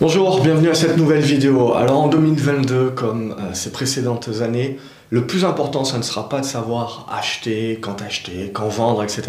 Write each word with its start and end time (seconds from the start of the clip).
Bonjour, 0.00 0.40
bienvenue 0.42 0.70
à 0.70 0.74
cette 0.74 0.96
nouvelle 0.96 1.20
vidéo. 1.20 1.74
Alors 1.74 2.00
en 2.00 2.08
2022, 2.08 2.92
comme 2.92 3.32
euh, 3.32 3.52
ces 3.52 3.70
précédentes 3.70 4.30
années, 4.40 4.78
le 5.10 5.26
plus 5.26 5.44
important, 5.44 5.84
ça 5.84 5.98
ne 5.98 6.02
sera 6.02 6.30
pas 6.30 6.40
de 6.40 6.46
savoir 6.46 7.06
acheter, 7.12 7.78
quand 7.82 8.00
acheter, 8.00 8.50
quand 8.50 8.66
vendre, 8.68 9.02
etc. 9.02 9.24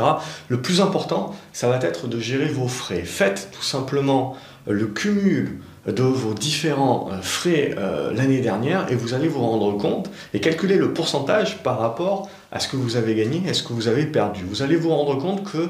Le 0.47 0.61
plus 0.61 0.79
important, 0.79 1.35
ça 1.51 1.67
va 1.67 1.75
être 1.81 2.07
de 2.07 2.21
gérer 2.21 2.45
vos 2.45 2.69
frais. 2.69 3.03
Faites 3.03 3.49
tout 3.51 3.63
simplement 3.63 4.37
le 4.65 4.85
cumul 4.85 5.59
de 5.87 6.03
vos 6.03 6.33
différents 6.33 7.09
euh, 7.11 7.21
frais 7.21 7.75
euh, 7.77 8.13
l'année 8.13 8.39
dernière 8.39 8.89
et 8.89 8.95
vous 8.95 9.13
allez 9.13 9.27
vous 9.27 9.41
rendre 9.41 9.77
compte 9.77 10.09
et 10.33 10.39
calculer 10.39 10.77
le 10.77 10.93
pourcentage 10.93 11.63
par 11.63 11.79
rapport 11.79 12.29
à 12.53 12.61
ce 12.61 12.69
que 12.69 12.77
vous 12.77 12.95
avez 12.95 13.15
gagné 13.15 13.43
et 13.45 13.53
ce 13.53 13.63
que 13.63 13.73
vous 13.73 13.89
avez 13.89 14.05
perdu. 14.05 14.45
Vous 14.47 14.61
allez 14.61 14.77
vous 14.77 14.91
rendre 14.91 15.17
compte 15.17 15.43
que 15.43 15.67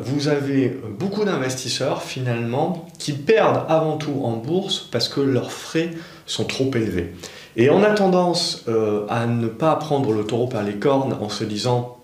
vous 0.00 0.28
avez 0.28 0.68
beaucoup 0.98 1.24
d'investisseurs 1.24 2.02
finalement 2.02 2.86
qui 2.98 3.12
perdent 3.12 3.64
avant 3.68 3.96
tout 3.96 4.22
en 4.24 4.36
bourse 4.36 4.88
parce 4.90 5.08
que 5.08 5.20
leurs 5.20 5.52
frais 5.52 5.90
sont 6.26 6.44
trop 6.44 6.70
élevés. 6.74 7.12
Et 7.56 7.70
on 7.70 7.82
a 7.82 7.90
tendance 7.90 8.64
euh, 8.68 9.06
à 9.08 9.26
ne 9.26 9.46
pas 9.46 9.76
prendre 9.76 10.12
le 10.12 10.24
taureau 10.24 10.48
par 10.48 10.62
les 10.62 10.74
cornes 10.74 11.16
en 11.20 11.28
se 11.28 11.44
disant 11.44 11.98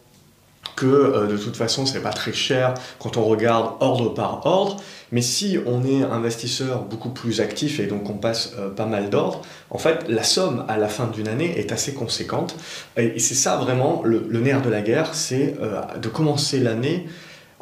que 0.77 0.87
euh, 0.87 1.27
de 1.27 1.37
toute 1.37 1.57
façon 1.57 1.87
c'est 1.87 2.01
pas 2.01 2.13
très 2.13 2.33
cher 2.33 2.75
quand 3.01 3.17
on 3.17 3.25
regarde 3.25 3.73
ordre 3.81 4.15
par 4.15 4.47
ordre, 4.47 4.77
mais 5.11 5.23
si 5.23 5.59
on 5.67 5.85
est 5.85 6.03
investisseur 6.05 6.83
beaucoup 6.83 7.11
plus 7.11 7.41
actif 7.41 7.81
et 7.81 7.87
donc 7.87 8.09
on 8.09 8.15
passe 8.15 8.53
euh, 8.59 8.71
pas 8.71 8.87
mal 8.87 9.11
d'ordres, 9.11 9.43
en 9.71 9.79
fait 9.79 10.05
la 10.09 10.23
somme 10.23 10.65
à 10.69 10.79
la 10.79 10.89
fin 10.89 11.09
d'une 11.09 11.27
année 11.27 11.59
est 11.59 11.73
assez 11.73 11.95
conséquente 11.95 12.55
et, 12.97 13.19
c'est 13.19 13.35
ça 13.35 13.57
vraiment 13.57 14.03
le, 14.05 14.21
nerf 14.39 14.63
de 14.63 14.71
la 14.71 14.83
guerre, 14.83 15.15
c'est 15.15 15.57
de 16.01 16.09
commencer 16.09 16.61
l'année 16.61 17.09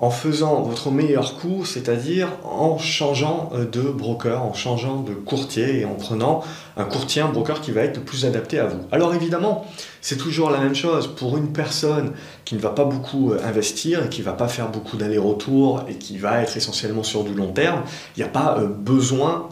en 0.01 0.11
faisant 0.11 0.63
votre 0.63 0.91
meilleur 0.91 1.37
coup, 1.37 1.65
c'est-à-dire 1.65 2.29
en 2.45 2.79
changeant 2.79 3.51
euh, 3.55 3.65
de 3.65 3.83
broker, 3.83 4.45
en 4.45 4.55
changeant 4.55 5.01
de 5.01 5.13
courtier 5.13 5.81
et 5.81 5.85
en 5.85 5.95
prenant 5.95 6.43
un 6.77 6.85
courtier, 6.85 7.21
un 7.21 7.29
broker 7.29 7.61
qui 7.61 7.73
va 7.73 7.83
être 7.83 7.97
le 7.97 8.05
plus 8.05 8.25
adapté 8.25 8.61
à 8.61 8.67
vous. 8.67 8.79
Alors 8.93 9.13
évidemment, 9.15 9.67
c'est 10.01 10.17
toujours 10.17 10.51
la 10.51 10.59
même 10.59 10.77
chose 10.77 11.09
pour 11.09 11.37
une 11.37 11.53
personne 11.53 12.13
qui 12.45 12.55
ne 12.55 12.61
va 12.61 12.71
pas 12.71 12.85
beaucoup 12.85 13.33
euh, 13.33 13.41
investir 13.45 14.05
et 14.05 14.09
qui 14.09 14.21
ne 14.21 14.27
va 14.27 14.35
pas 14.35 14.49
faire 14.49 14.69
beaucoup 14.69 14.97
d'allers-retours 14.97 15.85
et 15.89 15.95
qui 15.95 16.17
va 16.17 16.43
être 16.43 16.57
essentiellement 16.57 17.03
sur 17.03 17.25
du 17.25 17.35
long 17.35 17.53
terme, 17.53 17.83
il 18.17 18.21
n'y 18.21 18.25
a 18.25 18.31
pas 18.31 18.59
euh, 18.59 18.69
besoin 18.69 19.49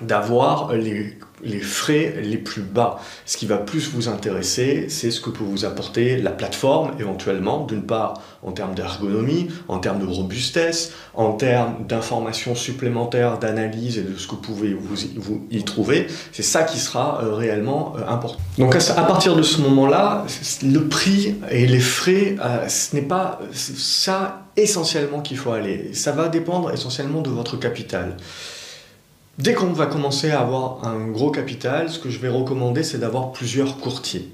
d'avoir 0.00 0.72
les, 0.72 1.16
frais 1.60 2.16
les 2.22 2.36
plus 2.36 2.62
bas. 2.62 2.98
Ce 3.26 3.36
qui 3.36 3.46
va 3.46 3.58
plus 3.58 3.90
vous 3.90 4.08
intéresser, 4.08 4.86
c'est 4.88 5.10
ce 5.10 5.20
que 5.20 5.30
peut 5.30 5.44
vous 5.44 5.64
apporter 5.64 6.16
la 6.16 6.30
plateforme 6.30 6.92
éventuellement, 6.98 7.64
d'une 7.64 7.82
part 7.82 8.20
en 8.42 8.52
termes 8.52 8.74
d'ergonomie, 8.74 9.48
en 9.68 9.78
termes 9.78 10.00
de 10.00 10.06
robustesse, 10.06 10.92
en 11.14 11.32
termes 11.32 11.86
d'informations 11.86 12.54
supplémentaires, 12.54 13.38
d'analyse 13.38 13.98
et 13.98 14.02
de 14.02 14.16
ce 14.16 14.26
que 14.26 14.36
vous 14.36 14.40
pouvez 14.40 14.74
vous, 14.74 15.46
y 15.50 15.62
trouver. 15.64 16.06
C'est 16.32 16.42
ça 16.42 16.62
qui 16.62 16.78
sera 16.78 17.20
euh, 17.22 17.34
réellement 17.34 17.94
euh, 17.96 18.08
important. 18.08 18.38
Donc 18.58 18.74
à, 18.74 19.02
partir 19.02 19.34
de 19.34 19.42
ce 19.42 19.60
moment-là, 19.60 20.24
le 20.62 20.88
prix 20.88 21.34
et 21.50 21.66
les 21.66 21.80
frais, 21.80 22.36
euh, 22.44 22.68
ce 22.68 22.94
n'est 22.94 23.02
pas 23.02 23.40
ça 23.52 24.44
essentiellement 24.56 25.20
qu'il 25.20 25.36
faut 25.36 25.52
aller. 25.52 25.92
Ça 25.94 26.12
va 26.12 26.28
dépendre 26.28 26.72
essentiellement 26.72 27.20
de 27.20 27.30
votre 27.30 27.56
capital. 27.56 28.16
Dès 29.38 29.54
qu'on 29.54 29.72
va 29.72 29.86
commencer 29.86 30.32
à 30.32 30.40
avoir 30.40 30.84
un 30.84 31.06
gros 31.06 31.30
capital, 31.30 31.90
ce 31.90 32.00
que 32.00 32.10
je 32.10 32.18
vais 32.18 32.28
recommander, 32.28 32.82
c'est 32.82 32.98
d'avoir 32.98 33.30
plusieurs 33.30 33.78
courtiers 33.78 34.32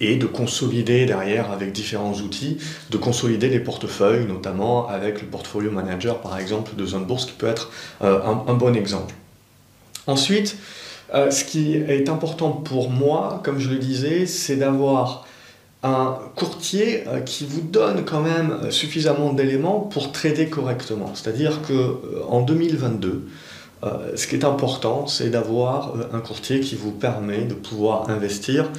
et 0.00 0.14
de 0.14 0.26
consolider 0.26 1.06
derrière 1.06 1.50
avec 1.50 1.72
différents 1.72 2.14
outils, 2.14 2.58
de 2.90 2.96
consolider 2.98 3.48
les 3.48 3.58
portefeuilles, 3.58 4.26
notamment 4.26 4.88
avec 4.88 5.22
le 5.22 5.26
portfolio 5.26 5.72
manager 5.72 6.20
par 6.20 6.38
exemple 6.38 6.76
de 6.76 6.86
Zone 6.86 7.04
Bourse 7.04 7.26
qui 7.26 7.32
peut 7.32 7.48
être 7.48 7.70
euh, 8.02 8.20
un, 8.22 8.54
bon 8.54 8.76
exemple. 8.76 9.12
Ensuite, 10.06 10.56
euh, 11.14 11.32
ce 11.32 11.44
qui 11.44 11.74
est 11.74 12.08
important 12.08 12.52
pour 12.52 12.90
moi, 12.90 13.40
comme 13.44 13.58
je 13.58 13.70
le 13.70 13.78
disais, 13.78 14.26
c'est 14.26 14.56
d'avoir 14.56 15.26
un 15.82 16.16
courtier 16.36 17.08
euh, 17.08 17.20
qui 17.20 17.44
vous 17.44 17.60
donne 17.60 18.04
quand 18.04 18.20
même 18.20 18.70
suffisamment 18.70 19.32
d'éléments 19.32 19.80
pour 19.80 20.12
trader 20.12 20.46
correctement. 20.46 21.12
C'est-à-dire 21.14 21.60
que 21.62 21.98
en 22.28 22.42
2022, 22.42 23.28
euh, 23.84 24.16
ce 24.16 24.26
qui 24.26 24.36
est 24.36 24.44
important, 24.44 25.06
c'est 25.06 25.30
d'avoir 25.30 25.94
euh, 25.96 26.04
un 26.16 26.20
courtier 26.20 26.60
qui 26.60 26.76
vous 26.76 26.92
permet 26.92 27.44
de 27.44 27.54
pouvoir 27.54 28.08
investir 28.10 28.70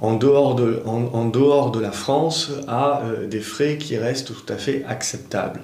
en 0.00 0.14
dehors 0.14 0.54
de, 0.54 1.80
la 1.80 1.92
France 1.92 2.50
à 2.68 3.02
euh, 3.02 3.26
des 3.26 3.40
frais 3.40 3.76
qui 3.78 3.96
restent 3.96 4.34
tout 4.34 4.52
à 4.52 4.56
fait 4.56 4.84
acceptables. 4.88 5.60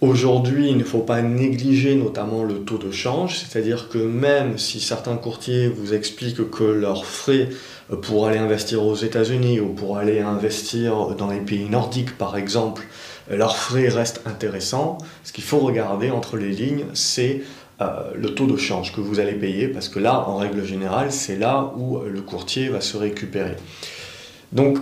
Aujourd'hui, 0.00 0.70
il 0.70 0.76
ne 0.76 0.84
faut 0.84 1.00
pas 1.00 1.22
négliger 1.22 1.94
notamment 1.94 2.44
le 2.44 2.56
taux 2.60 2.78
de 2.78 2.90
change, 2.90 3.38
c'est-à-dire 3.38 3.88
que 3.88 3.98
même 3.98 4.58
si 4.58 4.78
certains 4.78 5.16
courtiers 5.16 5.68
vous 5.68 5.94
expliquent 5.94 6.50
que 6.50 6.64
leurs 6.64 7.06
frais 7.06 7.48
pour 8.02 8.26
aller 8.26 8.38
investir 8.38 8.84
aux 8.84 8.94
États-Unis 8.94 9.58
ou 9.58 9.68
pour 9.68 9.96
aller 9.96 10.20
investir 10.20 11.14
dans 11.16 11.30
les 11.30 11.40
pays 11.40 11.68
nordiques 11.70 12.18
par 12.18 12.36
exemple, 12.36 12.82
leurs 13.30 13.56
frais 13.56 13.88
restent 13.88 14.20
intéressants, 14.26 14.98
ce 15.24 15.32
qu'il 15.32 15.44
faut 15.44 15.58
regarder 15.58 16.10
entre 16.10 16.36
les 16.36 16.50
lignes, 16.50 16.84
c'est 16.92 17.42
euh, 17.80 18.12
le 18.14 18.34
taux 18.34 18.46
de 18.46 18.56
change 18.56 18.92
que 18.94 19.00
vous 19.00 19.20
allez 19.20 19.34
payer, 19.34 19.68
parce 19.68 19.88
que 19.88 19.98
là, 19.98 20.28
en 20.28 20.36
règle 20.36 20.64
générale, 20.64 21.12
c'est 21.12 21.36
là 21.36 21.72
où 21.76 21.98
le 22.00 22.22
courtier 22.22 22.68
va 22.68 22.80
se 22.80 22.96
récupérer. 22.96 23.56
Donc, 24.52 24.78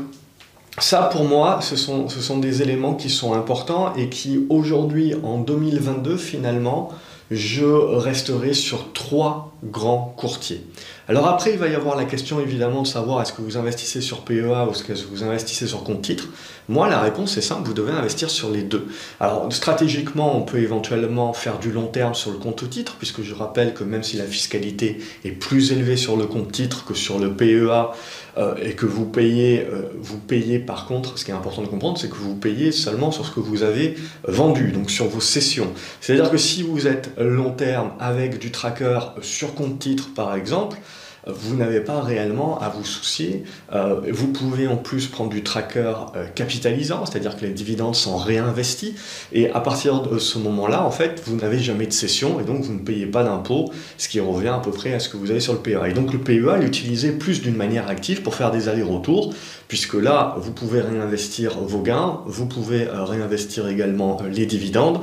ça, 0.78 1.08
pour 1.12 1.24
moi, 1.24 1.60
ce 1.60 1.76
sont, 1.76 2.08
ce 2.08 2.20
sont 2.20 2.38
des 2.38 2.62
éléments 2.62 2.94
qui 2.94 3.08
sont 3.08 3.34
importants 3.34 3.94
et 3.96 4.08
qui, 4.08 4.44
aujourd'hui, 4.48 5.14
en 5.22 5.38
2022, 5.38 6.16
finalement, 6.16 6.90
je 7.30 7.64
resterai 7.64 8.52
sur 8.52 8.92
trois 8.92 9.56
grands 9.64 10.14
courtiers. 10.16 10.62
Alors 11.08 11.26
après, 11.26 11.52
il 11.52 11.58
va 11.58 11.68
y 11.68 11.74
avoir 11.74 11.96
la 11.96 12.04
question 12.04 12.40
évidemment 12.40 12.82
de 12.82 12.86
savoir 12.86 13.22
est-ce 13.22 13.32
que 13.32 13.42
vous 13.42 13.56
investissez 13.56 14.00
sur 14.00 14.20
PEA 14.22 14.66
ou 14.66 14.70
est-ce 14.70 14.82
que 14.82 14.92
vous 15.10 15.22
investissez 15.22 15.66
sur 15.66 15.84
compte 15.84 16.02
titre. 16.02 16.28
Moi, 16.68 16.88
la 16.88 17.00
réponse 17.00 17.36
est 17.36 17.42
simple, 17.42 17.66
vous 17.66 17.74
devez 17.74 17.92
investir 17.92 18.30
sur 18.30 18.50
les 18.50 18.62
deux. 18.62 18.86
Alors 19.20 19.52
stratégiquement, 19.52 20.36
on 20.36 20.42
peut 20.42 20.58
éventuellement 20.58 21.32
faire 21.32 21.58
du 21.58 21.72
long 21.72 21.86
terme 21.86 22.14
sur 22.14 22.30
le 22.30 22.38
compte 22.38 22.68
titre, 22.70 22.96
puisque 22.98 23.22
je 23.22 23.34
rappelle 23.34 23.74
que 23.74 23.84
même 23.84 24.02
si 24.02 24.16
la 24.16 24.24
fiscalité 24.24 24.98
est 25.24 25.32
plus 25.32 25.72
élevée 25.72 25.96
sur 25.96 26.16
le 26.16 26.26
compte 26.26 26.52
titre 26.52 26.84
que 26.84 26.94
sur 26.94 27.18
le 27.18 27.34
PEA, 27.34 27.92
euh, 28.36 28.54
et 28.62 28.72
que 28.72 28.86
vous 28.86 29.06
payez, 29.06 29.60
euh, 29.60 29.82
vous 29.98 30.18
payez 30.18 30.58
par 30.58 30.86
contre, 30.86 31.18
ce 31.18 31.24
qui 31.24 31.30
est 31.30 31.34
important 31.34 31.62
de 31.62 31.68
comprendre, 31.68 31.98
c'est 31.98 32.08
que 32.08 32.16
vous 32.16 32.34
payez 32.34 32.72
seulement 32.72 33.10
sur 33.10 33.26
ce 33.26 33.30
que 33.30 33.40
vous 33.40 33.62
avez 33.62 33.96
vendu, 34.26 34.72
donc 34.72 34.90
sur 34.90 35.06
vos 35.06 35.20
sessions. 35.20 35.72
C'est-à-dire 36.00 36.30
que 36.30 36.36
si 36.36 36.62
vous 36.62 36.86
êtes 36.86 37.10
long 37.18 37.52
terme 37.52 37.92
avec 38.00 38.38
du 38.38 38.50
tracker 38.50 38.98
sur 39.22 39.54
compte 39.54 39.78
titre 39.78 40.10
par 40.14 40.34
exemple, 40.34 40.78
vous 41.26 41.56
n'avez 41.56 41.80
pas 41.80 42.00
réellement 42.00 42.58
à 42.60 42.68
vous 42.68 42.84
soucier. 42.84 43.44
Euh, 43.72 44.00
vous 44.12 44.28
pouvez 44.28 44.66
en 44.66 44.76
plus 44.76 45.06
prendre 45.06 45.30
du 45.30 45.42
tracker 45.42 45.94
euh, 46.16 46.26
capitalisant, 46.34 47.06
c'est-à-dire 47.06 47.36
que 47.36 47.46
les 47.46 47.52
dividendes 47.52 47.94
sont 47.94 48.16
réinvestis, 48.16 48.94
et 49.32 49.50
à 49.50 49.60
partir 49.60 50.02
de 50.02 50.18
ce 50.18 50.38
moment-là, 50.38 50.84
en 50.84 50.90
fait, 50.90 51.22
vous 51.26 51.36
n'avez 51.36 51.58
jamais 51.58 51.86
de 51.86 51.92
cession, 51.92 52.40
et 52.40 52.44
donc 52.44 52.62
vous 52.62 52.74
ne 52.74 52.80
payez 52.80 53.06
pas 53.06 53.24
d'impôt, 53.24 53.70
ce 53.96 54.08
qui 54.08 54.20
revient 54.20 54.48
à 54.48 54.58
peu 54.58 54.70
près 54.70 54.94
à 54.94 55.00
ce 55.00 55.08
que 55.08 55.16
vous 55.16 55.30
avez 55.30 55.40
sur 55.40 55.54
le 55.54 55.60
PEA. 55.60 55.88
Et 55.88 55.92
donc 55.92 56.12
le 56.12 56.18
PEA 56.18 56.60
est 56.60 56.66
utilisé 56.66 57.12
plus 57.12 57.40
d'une 57.40 57.56
manière 57.56 57.88
active 57.88 58.22
pour 58.22 58.34
faire 58.34 58.50
des 58.50 58.68
allers-retours, 58.68 59.32
puisque 59.68 59.94
là, 59.94 60.36
vous 60.38 60.52
pouvez 60.52 60.80
réinvestir 60.80 61.58
vos 61.58 61.80
gains, 61.80 62.20
vous 62.26 62.46
pouvez 62.46 62.86
euh, 62.86 63.04
réinvestir 63.04 63.66
également 63.68 64.18
les 64.30 64.46
dividendes, 64.46 65.00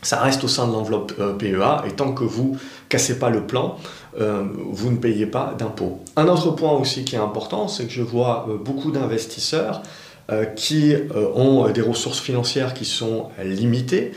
ça 0.00 0.20
reste 0.20 0.44
au 0.44 0.48
sein 0.48 0.68
de 0.68 0.72
l'enveloppe 0.72 1.14
PEA, 1.38 1.86
et 1.86 1.92
tant 1.92 2.12
que 2.12 2.24
vous 2.24 2.58
cassez 2.94 3.18
pas 3.18 3.28
le 3.28 3.44
plan, 3.44 3.76
euh, 4.20 4.44
vous 4.70 4.92
ne 4.92 4.96
payez 4.98 5.26
pas 5.26 5.56
d'impôts. 5.58 5.98
Un 6.14 6.28
autre 6.28 6.52
point 6.52 6.70
aussi 6.70 7.04
qui 7.04 7.16
est 7.16 7.24
important, 7.30 7.66
c'est 7.66 7.86
que 7.86 7.92
je 7.92 8.02
vois 8.02 8.46
euh, 8.48 8.56
beaucoup 8.56 8.92
d'investisseurs 8.92 9.82
euh, 10.30 10.44
qui 10.44 10.94
ont 11.34 11.68
des 11.70 11.80
ressources 11.80 12.20
financières 12.20 12.72
qui 12.72 12.84
sont 12.84 13.30
limitées, 13.42 14.12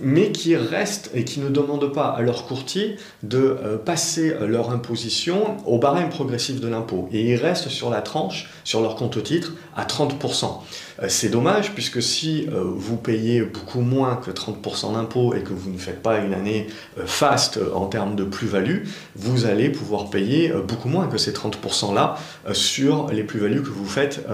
mais 0.00 0.32
qui 0.32 0.56
restent 0.56 1.10
et 1.14 1.24
qui 1.24 1.40
ne 1.40 1.48
demandent 1.48 1.92
pas 1.92 2.08
à 2.08 2.22
leur 2.22 2.46
courtier 2.46 2.96
de 3.22 3.56
passer 3.84 4.34
leur 4.40 4.70
imposition 4.70 5.56
au 5.66 5.78
barème 5.78 6.08
progressif 6.08 6.60
de 6.60 6.68
l'impôt. 6.68 7.08
Et 7.12 7.30
ils 7.30 7.36
restent 7.36 7.68
sur 7.68 7.90
la 7.90 8.00
tranche, 8.00 8.50
sur 8.64 8.80
leur 8.80 8.96
compte 8.96 9.22
titre, 9.22 9.52
à 9.76 9.84
30%. 9.84 10.60
Euh, 11.02 11.06
c'est 11.08 11.28
dommage 11.28 11.72
puisque 11.72 12.02
si 12.02 12.46
euh, 12.52 12.62
vous 12.64 12.96
payez 12.96 13.42
beaucoup 13.42 13.80
moins 13.80 14.16
que 14.16 14.30
30% 14.30 14.94
d'impôts 14.94 15.34
et 15.34 15.42
que 15.42 15.52
vous 15.52 15.70
ne 15.70 15.78
faites 15.78 16.02
pas 16.02 16.18
une 16.18 16.34
année 16.34 16.66
euh, 16.98 17.06
faste 17.06 17.58
en 17.74 17.86
termes 17.86 18.16
de 18.16 18.24
plus-value, 18.24 18.84
vous 19.16 19.46
allez 19.46 19.70
pouvoir 19.70 20.10
payer 20.10 20.52
beaucoup 20.66 20.88
moins 20.88 21.06
que 21.06 21.18
ces 21.18 21.32
30%-là 21.32 22.16
sur 22.52 23.08
les 23.10 23.22
plus-values 23.22 23.62
que 23.62 23.68
vous 23.68 23.86
faites 23.86 24.24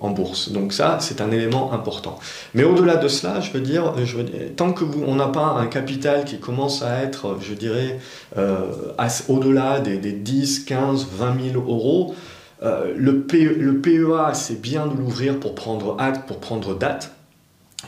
en 0.00 0.10
bourse. 0.10 0.50
Donc 0.50 0.72
ça, 0.72 0.98
c'est 1.00 1.20
un 1.20 1.30
élément 1.30 1.72
important. 1.72 2.18
Mais 2.54 2.64
au-delà 2.64 2.96
de 2.96 3.08
cela, 3.08 3.40
je 3.40 3.50
veux 3.52 3.60
dire, 3.60 3.94
je 4.04 4.16
tant 4.54 4.72
que 4.72 4.84
vous, 4.84 5.02
on 5.06 5.16
n'a 5.16 5.28
pas 5.28 5.46
un 5.46 5.66
capital 5.66 6.24
qui 6.24 6.38
commence 6.38 6.82
à 6.82 7.02
être, 7.02 7.36
je 7.40 7.54
dirais, 7.54 7.98
au-delà 9.28 9.80
des, 9.80 9.98
des 9.98 10.12
10, 10.12 10.64
15, 10.64 11.08
20 11.12 11.52
000 11.52 11.64
euros, 11.64 12.14
euh, 12.62 12.92
le, 12.96 13.22
PEA, 13.22 14.34
c'est 14.34 14.60
bien 14.60 14.86
de 14.86 14.96
l'ouvrir 14.96 15.38
pour 15.38 15.54
prendre 15.54 15.96
acte, 15.98 16.26
pour 16.26 16.40
prendre 16.40 16.76
date. 16.76 17.12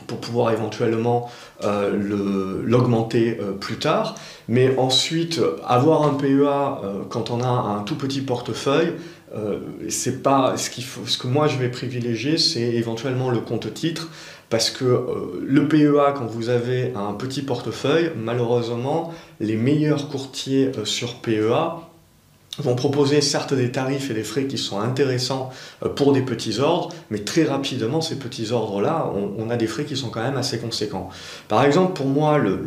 pour 0.07 0.19
pouvoir 0.19 0.51
éventuellement 0.53 1.29
l'augmenter 1.61 3.37
plus 3.59 3.77
tard. 3.77 4.15
Mais 4.47 4.77
ensuite, 4.77 5.41
avoir 5.67 6.03
un 6.03 6.13
PEA 6.13 7.05
quand 7.09 7.31
on 7.31 7.41
a 7.41 7.47
un 7.47 7.83
tout 7.83 7.95
petit 7.95 8.21
portefeuille, 8.21 8.93
c'est 9.89 10.23
pas 10.23 10.55
ce. 10.57 10.71
Ce 11.05 11.17
que 11.17 11.27
moi 11.27 11.47
je 11.47 11.57
vais 11.57 11.69
privilégier, 11.69 12.37
c'est 12.37 12.61
éventuellement 12.61 13.29
le 13.29 13.39
compte 13.39 13.73
titre 13.73 14.09
parce 14.49 14.71
que 14.71 14.85
euh, 14.85 15.39
le 15.45 15.67
PEA, 15.67 16.13
quand 16.15 16.25
vous 16.25 16.49
avez 16.49 16.93
un 16.95 17.13
petit 17.13 17.41
portefeuille, 17.41 18.11
malheureusement, 18.17 19.13
les 19.39 19.55
meilleurs 19.55 20.09
courtiers 20.09 20.71
euh, 20.77 20.85
sur 20.85 21.15
PEA 21.15 21.88
vont 22.61 22.75
proposer 22.75 23.21
certes 23.21 23.53
des 23.53 23.71
tarifs 23.71 24.09
et 24.11 24.13
des 24.13 24.23
frais 24.23 24.45
qui 24.45 24.57
sont 24.57 24.79
intéressants 24.79 25.49
euh, 25.83 25.89
pour 25.89 26.13
des 26.13 26.21
petits 26.21 26.59
ordres, 26.59 26.93
mais 27.09 27.19
très 27.19 27.43
rapidement, 27.43 28.01
ces 28.01 28.17
petits 28.17 28.51
ordres-là, 28.51 29.11
on, 29.37 29.49
a 29.49 29.57
des 29.57 29.67
frais 29.67 29.85
qui 29.85 29.97
sont 29.97 30.09
quand 30.09 30.21
même 30.21 30.37
assez 30.37 30.59
conséquents. 30.59 31.09
Par 31.47 31.63
exemple, 31.63 31.93
pour 31.93 32.05
moi, 32.05 32.37
le, 32.37 32.59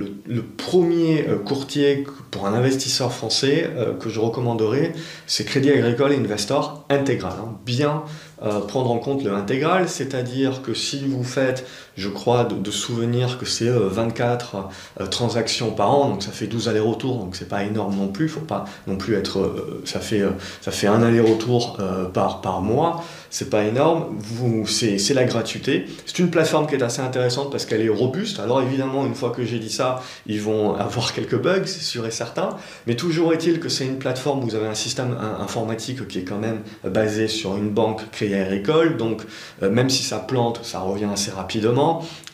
premier 0.57 1.27
courtier 1.45 2.05
pour 2.31 2.47
un 2.47 2.55
investisseur 2.55 3.13
français 3.13 3.71
que 4.01 4.09
je 4.09 4.19
recommanderais, 4.19 4.93
c'est 5.27 5.45
Crédit 5.45 5.71
Agricole 5.71 6.13
Investor 6.13 6.85
Intégral. 6.91 7.35
Hein. 7.39 7.57
Bien 7.65 8.03
euh, 8.45 8.59
prendre 8.61 8.91
en 8.91 8.99
compte 8.99 9.23
le 9.23 9.33
intégral, 9.35 9.89
c'est-à-dire 9.89 10.63
que 10.63 10.75
si 10.75 11.07
vous 11.07 11.23
faites, 11.23 11.65
je 11.97 12.09
crois, 12.09 12.45
de, 12.45 12.71
souvenir 12.71 13.39
que 13.39 13.45
c'est 13.45 13.69
24 13.69 14.55
euh, 14.55 15.03
euh, 15.03 15.07
transactions 15.07 15.73
par 15.73 15.91
an, 15.91 16.11
donc 16.11 16.23
ça 16.23 16.31
fait 16.31 16.47
12 16.47 16.69
allers-retours, 16.69 17.19
donc 17.19 17.37
c'est 17.37 17.49
pas 17.49 17.65
énorme 17.65 17.97
non 17.97 18.09
plus, 18.09 18.29
faut 18.29 18.41
pas 18.41 18.65
non 18.87 18.97
plus 18.97 19.15
être, 19.15 19.55
ça 19.85 20.01
fait, 20.01 20.23
ça 20.61 20.71
fait 20.71 20.87
un 20.87 21.03
aller-retour 21.03 21.79
par, 22.13 22.41
par 22.41 22.63
mois, 22.63 23.05
c'est 23.31 23.49
pas 23.49 23.65
énorme, 23.65 24.19
c'est 24.67 25.15
la 25.15 25.25
gratuité. 25.25 25.87
C'est 26.07 26.19
une 26.19 26.31
plateforme 26.31 26.67
qui 26.67 26.75
est 26.75 26.83
assez 26.83 27.01
intéressante 27.01 27.51
parce 27.51 27.65
qu'elle 27.65 27.81
est 27.81 27.89
robuste. 27.89 28.41
Alors 28.41 28.61
évidemment, 28.61 29.07
une 29.07 29.15
fois 29.15 29.31
que 29.31 29.45
j'ai 29.45 29.59
dit 29.59 29.71
ça, 29.71 30.03
ils 30.27 30.41
vont 30.41 30.75
avoir 30.77 31.13
quelques 31.13 31.41
bugs, 31.41 31.65
c'est 31.65 31.83
sûr 31.83 32.07
et 32.07 32.11
certain, 32.11 32.51
mais 32.87 32.95
toujours 32.95 33.33
est-il 33.33 33.59
que 33.59 33.69
c'est 33.69 33.87
une 33.87 33.99
plateforme 33.99 34.41
où 34.41 34.43
vous 34.49 34.55
avez 34.55 34.67
un 34.67 34.75
système 34.75 35.17
informatique 35.41 36.07
qui 36.09 36.19
est 36.19 36.25
quand 36.25 36.39
même 36.39 36.61
basé 36.85 37.29
sur 37.29 37.57
une 37.57 37.71
banque 37.71 38.03
créée 38.11 38.39
agricole, 38.39 38.97
donc 38.97 39.23
euh, 39.63 39.71
même 39.71 39.91
si 39.91 40.03
ça 40.03 40.19
plante, 40.19 40.61
ça 40.63 40.81
revient 40.81 41.09
assez 41.13 41.31
rapidement, 41.31 41.82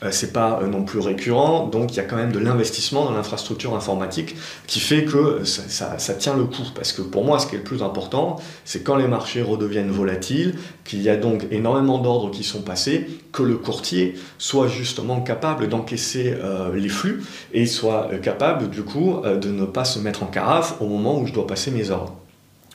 euh, 0.02 0.08
c'est 0.10 0.32
pas 0.32 0.60
euh, 0.62 0.68
non 0.68 0.84
plus 0.84 1.00
récurrent, 1.00 1.66
donc 1.66 1.92
il 1.92 1.96
y 1.96 2.00
a 2.00 2.04
quand 2.04 2.16
même 2.16 2.32
de 2.32 2.38
l'investissement 2.38 3.04
dans 3.04 3.12
l'infrastructure 3.12 3.74
informatique 3.74 4.36
qui 4.66 4.80
fait 4.80 5.04
que 5.04 5.44
ça, 5.44 5.98
ça, 5.98 6.14
tient 6.14 6.36
le 6.36 6.44
coup. 6.44 6.62
Parce 6.74 6.92
que 6.92 7.02
pour 7.02 7.24
moi, 7.24 7.38
ce 7.38 7.46
qui 7.46 7.54
est 7.54 7.58
le 7.58 7.64
plus 7.64 7.82
important, 7.82 8.36
c'est 8.64 8.82
quand 8.82 8.96
les 8.96 9.08
marchés 9.08 9.42
redeviennent 9.42 9.90
volatiles, 9.90 10.58
qu'il 10.84 11.02
y 11.02 11.08
a 11.08 11.16
donc 11.16 11.46
énormément 11.50 11.98
d'ordres 11.98 12.30
qui 12.30 12.44
sont 12.44 12.62
passés, 12.62 13.08
que 13.32 13.42
le 13.42 13.56
courtier 13.56 14.14
soit 14.38 14.68
justement 14.68 15.20
capable 15.20 15.68
d'encaisser 15.68 16.34
les 16.74 16.88
flux 16.88 17.22
et 17.52 17.66
soit 17.66 18.08
capable 18.22 18.70
du 18.70 18.82
coup 18.82 19.16
de 19.24 19.50
ne 19.50 19.66
pas 19.66 19.84
se 19.84 19.98
mettre 19.98 20.22
en 20.22 20.26
carafe 20.26 20.76
au 20.80 20.86
moment 20.86 21.18
où 21.18 21.26
je 21.26 21.32
dois 21.32 21.46
passer 21.46 21.70
mes 21.70 21.90
ordres. 21.90 22.14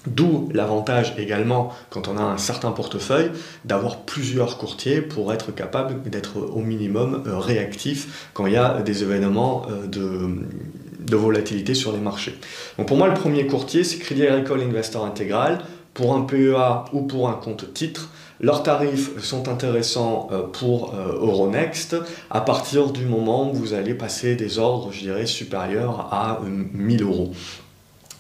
D'où 0.06 0.50
l'avantage 0.54 1.14
également, 1.18 1.72
quand 1.90 2.10
on 2.10 2.18
a 2.18 2.22
un 2.22 2.38
certain 2.38 2.72
portefeuille, 2.72 3.32
d'avoir 3.64 4.02
plusieurs 4.02 4.58
courtiers 4.58 5.00
pour 5.02 5.32
être 5.32 5.54
capable 5.54 6.02
d'être 6.10 6.38
au 6.38 6.60
minimum 6.60 7.24
euh, 7.26 7.38
réactif 7.38 8.30
quand 8.34 8.46
il 8.46 8.54
y 8.54 8.58
a 8.58 8.82
des 8.82 9.04
événements 9.04 9.66
euh, 9.70 9.88
de, 9.88 11.16
volatilité 11.16 11.74
sur 11.74 11.92
les 11.94 12.00
marchés. 12.00 12.36
Donc 12.78 12.88
pour 12.88 12.98
moi, 12.98 13.08
le 13.08 13.14
premier 13.14 13.46
courtier, 13.46 13.84
c'est 13.84 14.00
Crédit 14.00 14.26
Agricole 14.26 14.62
Investor 14.62 15.06
Intégral. 15.06 15.60
Pour 15.94 16.16
un 16.16 16.22
PEA 16.22 16.86
ou 16.92 17.04
pour 17.04 17.30
un 17.30 17.34
compte 17.34 17.72
titre, 17.76 18.10
leurs 18.42 18.64
tarifs 18.64 19.22
sont 19.22 19.48
intéressants 19.48 20.28
euh, 20.32 20.42
pour 20.42 20.96
Euronext 20.96 21.96
à 22.32 22.42
partir 22.42 22.92
du 22.92 23.06
moment 23.06 23.52
où 23.52 23.54
vous 23.54 23.74
allez 23.74 23.94
passer 23.94 24.36
des 24.36 24.58
ordres, 24.58 24.92
je 24.92 25.02
dirais, 25.02 25.28
supérieurs 25.28 26.10
à 26.12 26.42
1000 26.74 27.04
euros. 27.04 27.32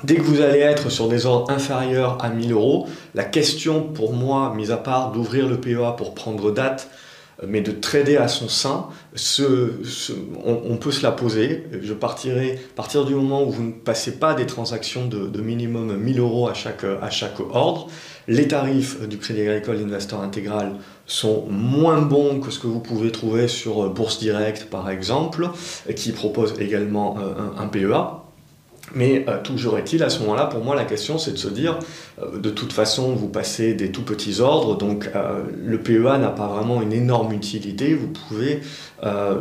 Dès 0.03 0.15
que 0.15 0.21
vous 0.21 0.41
allez 0.41 0.59
être 0.59 0.89
sur 0.91 1.07
des 1.07 1.25
ordres 1.25 1.50
inférieurs 1.50 2.17
à 2.21 2.29
1000 2.29 2.51
euros, 2.51 2.88
la 3.15 3.23
question 3.23 3.83
pour 3.83 4.11
moi, 4.11 4.53
mis 4.53 4.69
à 4.69 4.77
part 4.77 5.13
d'ouvrir 5.13 5.47
le 5.47 5.61
PEA 5.61 5.95
pour 5.95 6.13
prendre 6.13 6.51
date, 6.51 6.89
euh, 7.41 7.45
mais 7.47 7.61
de 7.61 7.71
trader 7.71 8.17
à 8.17 8.27
son 8.27 8.50
sein, 8.50 8.88
on, 10.44 10.75
peut 10.75 10.91
se 10.91 11.03
la 11.03 11.11
poser. 11.11 11.63
Je 11.81 11.94
partirai 11.94 12.59
à 12.73 12.75
partir 12.75 13.05
du 13.05 13.15
moment 13.15 13.44
où 13.44 13.50
vous 13.50 13.63
ne 13.63 13.71
passez 13.71 14.19
pas 14.19 14.33
des 14.33 14.45
transactions 14.45 15.07
de, 15.07 15.41
minimum 15.41 15.95
1000 15.95 16.19
euros 16.19 16.49
à 16.49 16.53
chaque, 16.53 16.83
ordre. 17.51 17.88
Les 18.27 18.49
tarifs 18.49 19.07
du 19.07 19.17
Crédit 19.17 19.41
Agricole 19.41 19.77
Investor 19.77 20.21
Intégral 20.21 20.75
sont 21.06 21.45
moins 21.49 22.01
bons 22.01 22.41
que 22.41 22.51
ce 22.51 22.59
que 22.59 22.67
vous 22.67 22.79
pouvez 22.79 23.11
trouver 23.11 23.47
sur 23.47 23.89
Bourse 23.89 24.19
Direct 24.19 24.69
par 24.69 24.89
exemple, 24.89 25.49
qui 25.95 26.11
propose 26.11 26.56
également 26.59 27.17
euh, 27.19 27.33
un 27.57 27.67
PEA. 27.67 28.23
Mais 28.94 29.25
euh, 29.28 29.42
toujours 29.42 29.78
est-il, 29.78 30.04
à 30.04 30.10
ce 30.10 30.19
moment-là, 30.19 30.45
pour 30.45 30.63
moi, 30.63 30.75
la 30.75 30.86
question, 30.86 31.18
c'est 31.18 31.31
de 31.31 31.38
se 31.38 31.48
dire, 31.48 31.80
euh, 32.22 32.38
de 32.38 32.50
toute 32.50 32.74
façon, 32.74 33.13
vous 33.13 33.28
passez 33.28 33.74
des 33.74 33.92
tout 33.92 34.04
petits 34.04 34.40
ordres, 34.40 34.78
donc 34.78 35.10
euh, 35.16 35.44
le 35.57 35.80
PEA 35.80 36.19
n'a 36.19 36.30
pas 36.30 36.48
vraiment 36.48 36.81
une 36.81 36.94
énorme 36.94 37.34
utilité. 37.34 37.95
Vous 37.95 38.07
pouvez 38.07 38.62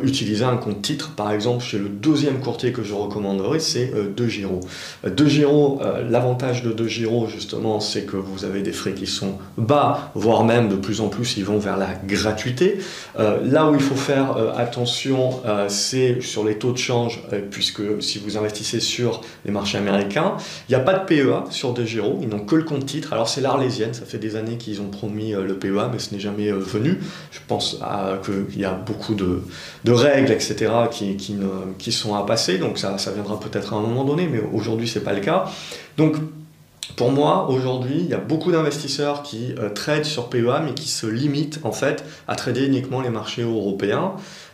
utiliser 0.03 0.45
un 0.45 0.57
compte 0.57 0.83
titre, 0.83 1.13
par 1.15 1.31
exemple, 1.31 1.63
chez 1.63 1.79
le 1.79 1.89
deuxième 1.89 2.41
courtier 2.41 2.73
que 2.73 2.83
je 2.83 2.95
recommanderais, 2.95 3.61
c'est 3.61 3.93
De 4.17 4.27
Giro. 4.27 4.59
De 5.05 5.25
Giro, 5.25 5.81
l'avantage 6.11 6.65
de 6.65 6.73
De 6.73 6.89
Giro, 6.89 7.29
justement, 7.29 7.79
c'est 7.79 8.03
que 8.03 8.17
vous 8.17 8.45
avez 8.45 8.63
des 8.63 8.73
frais 8.73 8.91
qui 8.91 9.07
sont 9.07 9.39
bas, 9.57 10.11
voire 10.17 10.43
même 10.43 10.69
de 10.69 10.75
plus 10.75 11.01
en 11.01 11.09
plus, 11.09 11.37
ils 11.37 11.45
vont 11.45 11.61
vers 11.61 11.77
la 11.77 11.91
gratuité. 11.95 12.79
là 13.17 13.71
où 13.71 13.75
il 13.77 13.81
faut 13.81 13.95
faire 13.95 14.37
attention, 14.57 15.31
c'est 15.69 16.21
sur 16.21 16.43
les 16.45 16.59
taux 16.59 16.73
de 16.73 16.79
change, 16.79 17.23
puisque 17.53 18.03
si 18.03 18.19
vous 18.19 18.37
investissez 18.37 18.81
sur 18.81 19.21
les 19.44 19.50
marchés 19.50 19.79
américains. 19.79 20.37
Il 20.69 20.73
n'y 20.73 20.77
a 20.77 20.81
pas 20.81 20.94
de 20.94 21.05
PEA 21.05 21.50
sur 21.50 21.73
De 21.73 21.85
Giro, 21.85 22.19
ils 22.23 22.29
n'ont 22.29 22.41
que 22.41 22.55
le 22.55 22.65
compte 22.65 22.87
titre. 22.87 23.12
Alors 23.12 23.29
c'est 23.29 23.41
l'Arlésienne, 23.41 23.94
ça 23.94 24.05
fait 24.05 24.19
des 24.19 24.37
années 24.37 24.56
qu'ils 24.56 24.81
ont 24.81 24.89
promis 24.89 25.35
euh, 25.35 25.44
le 25.44 25.55
PEA, 25.55 25.89
mais 25.93 25.99
ce 25.99 26.15
n'est 26.15 26.21
jamais 26.21 26.49
euh, 26.49 26.59
venu. 26.59 26.99
Je 27.31 27.41
pense 27.47 27.79
qu'il 28.25 28.61
y 28.61 28.65
a 28.65 28.73
beaucoup 28.73 29.15
de, 29.15 29.43
règles, 29.93 30.33
etc., 30.33 30.71
qui, 30.91 31.93
sont 31.93 32.15
à 32.15 32.25
passer, 32.25 32.59
donc 32.59 32.79
ça, 32.79 32.97
viendra 33.15 33.39
peut-être 33.39 33.75
à 33.75 33.77
un 33.77 33.81
moment 33.81 34.05
donné, 34.05 34.27
mais 34.27 34.41
aujourd'hui 34.53 34.89
ce 34.89 34.99
n'est 34.99 35.05
pas 35.05 35.12
le 35.12 35.21
cas. 35.21 35.44
Donc 35.97 36.17
pour 36.97 37.11
moi, 37.11 37.49
aujourd'hui, 37.49 37.97
il 38.00 38.06
y 38.06 38.15
a 38.15 38.19
beaucoup 38.19 38.53
d'investisseurs 38.53 39.23
qui 39.23 39.55
euh, 39.59 39.71
tradent 39.71 40.05
sur 40.05 40.29
PEA, 40.29 40.61
mais 40.65 40.75
qui 40.75 40.89
se 40.89 41.06
limitent 41.06 41.61
en 41.62 41.73
fait 41.73 42.05
à 42.29 42.37
trader 42.37 42.67
uniquement 42.67 43.00
les 43.00 43.09
marchés 43.09 43.43
européens, 43.43 44.12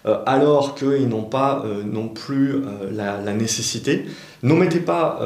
euh, 0.08 0.16
alors 0.24 0.74
qu'ils 0.74 1.08
n'ont 1.08 1.24
pas 1.24 1.62
euh, 1.66 1.82
non 1.84 2.08
plus 2.08 2.62
la, 2.90 3.20
la, 3.20 3.32
nécessité. 3.34 4.06
N'omettez 4.42 4.80
pas, 4.80 5.20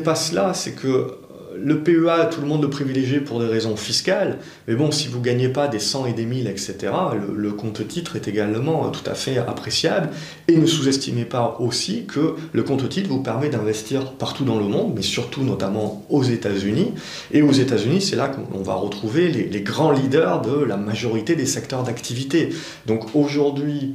pas 0.00 0.14
cela, 0.14 0.54
c'est 0.54 0.72
que 0.72 1.18
le 1.56 1.82
PEA, 1.82 2.28
tout 2.30 2.40
le 2.40 2.46
monde 2.46 2.62
le 2.62 2.70
privilégie 2.70 3.20
pour 3.20 3.40
des 3.40 3.46
raisons 3.46 3.76
fiscales, 3.76 4.38
mais 4.68 4.74
bon, 4.74 4.90
si 4.90 5.08
vous 5.08 5.18
ne 5.18 5.24
gagnez 5.24 5.48
pas 5.48 5.68
des 5.68 5.78
100 5.78 6.06
et 6.06 6.12
des 6.12 6.24
1000, 6.24 6.46
etc., 6.46 6.92
le, 7.36 7.52
compte 7.52 7.86
titre 7.86 8.16
est 8.16 8.28
également 8.28 8.88
tout 8.90 9.08
à 9.08 9.14
fait 9.14 9.38
appréciable. 9.38 10.10
Et 10.48 10.56
ne 10.56 10.66
sous-estimez 10.66 11.24
pas 11.24 11.56
aussi 11.60 12.06
que 12.06 12.34
le 12.52 12.62
compte 12.62 12.88
titre 12.88 13.08
vous 13.08 13.22
permet 13.22 13.48
d'investir 13.48 14.12
partout 14.12 14.44
dans 14.44 14.58
le 14.58 14.64
monde, 14.64 14.92
mais 14.94 15.02
surtout 15.02 15.42
notamment 15.42 16.04
aux 16.08 16.22
États-Unis. 16.22 16.92
Et 17.32 17.42
aux 17.42 17.52
États-Unis, 17.52 18.00
c'est 18.00 18.16
là 18.16 18.28
qu'on 18.28 18.62
va 18.62 18.74
retrouver 18.74 19.28
les, 19.28 19.44
les 19.44 19.60
grands 19.60 19.92
leaders 19.92 20.42
de 20.42 20.64
la 20.64 20.76
majorité 20.76 21.36
des 21.36 21.46
secteurs 21.46 21.82
d'activité. 21.82 22.50
Donc 22.86 23.14
aujourd'hui, 23.14 23.94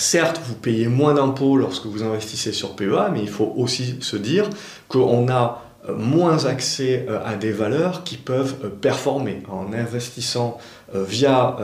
Certes, 0.00 0.40
vous 0.46 0.54
payez 0.54 0.88
moins 0.88 1.12
d'impôts 1.12 1.58
lorsque 1.58 1.84
vous 1.84 2.02
investissez 2.02 2.52
sur 2.52 2.74
PEA, 2.74 3.10
mais 3.12 3.20
il 3.20 3.28
faut 3.28 3.52
aussi 3.58 3.96
se 4.00 4.16
dire 4.16 4.48
qu'on 4.88 5.28
a 5.28 5.62
euh, 5.68 5.69
moins 5.88 6.46
accès 6.46 7.06
euh, 7.08 7.20
à 7.24 7.36
des 7.36 7.52
valeurs 7.52 8.04
qui 8.04 8.16
peuvent 8.16 8.56
euh, 8.64 8.68
performer. 8.68 9.42
En 9.48 9.72
investissant 9.72 10.58
via 10.92 11.56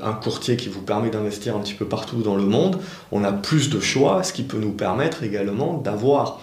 un 0.00 0.12
courtier 0.12 0.56
qui 0.56 0.68
vous 0.68 0.82
permet 0.82 1.10
d'investir 1.10 1.56
un 1.56 1.58
petit 1.58 1.74
peu 1.74 1.86
partout 1.86 2.22
dans 2.22 2.36
le 2.36 2.44
monde, 2.44 2.78
on 3.10 3.24
a 3.24 3.32
plus 3.32 3.68
de 3.68 3.80
choix, 3.80 4.22
ce 4.22 4.32
qui 4.32 4.44
peut 4.44 4.58
nous 4.58 4.70
permettre 4.70 5.24
également 5.24 5.78
d'avoir 5.78 6.40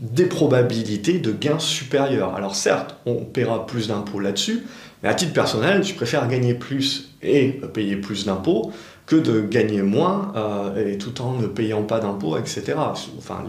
des 0.00 0.24
probabilités 0.24 1.18
de 1.18 1.32
gains 1.32 1.58
supérieurs. 1.58 2.34
Alors 2.34 2.54
certes, 2.54 2.96
on 3.04 3.16
paiera 3.16 3.66
plus 3.66 3.88
d'impôts 3.88 4.20
là-dessus, 4.20 4.64
mais 5.02 5.10
à 5.10 5.14
titre 5.14 5.34
personnel, 5.34 5.84
je 5.84 5.94
préfère 5.94 6.26
gagner 6.28 6.54
plus 6.54 7.10
et 7.22 7.60
payer 7.74 7.96
plus 7.96 8.24
d'impôts 8.24 8.72
que 9.06 9.14
de 9.14 9.40
gagner 9.40 9.82
moins 9.82 10.32
euh, 10.36 10.92
et 10.92 10.98
tout 10.98 11.22
en 11.22 11.32
ne 11.32 11.46
payant 11.46 11.84
pas 11.84 12.00
d'impôts, 12.00 12.36
etc. 12.36 12.74
Enfin, 13.18 13.44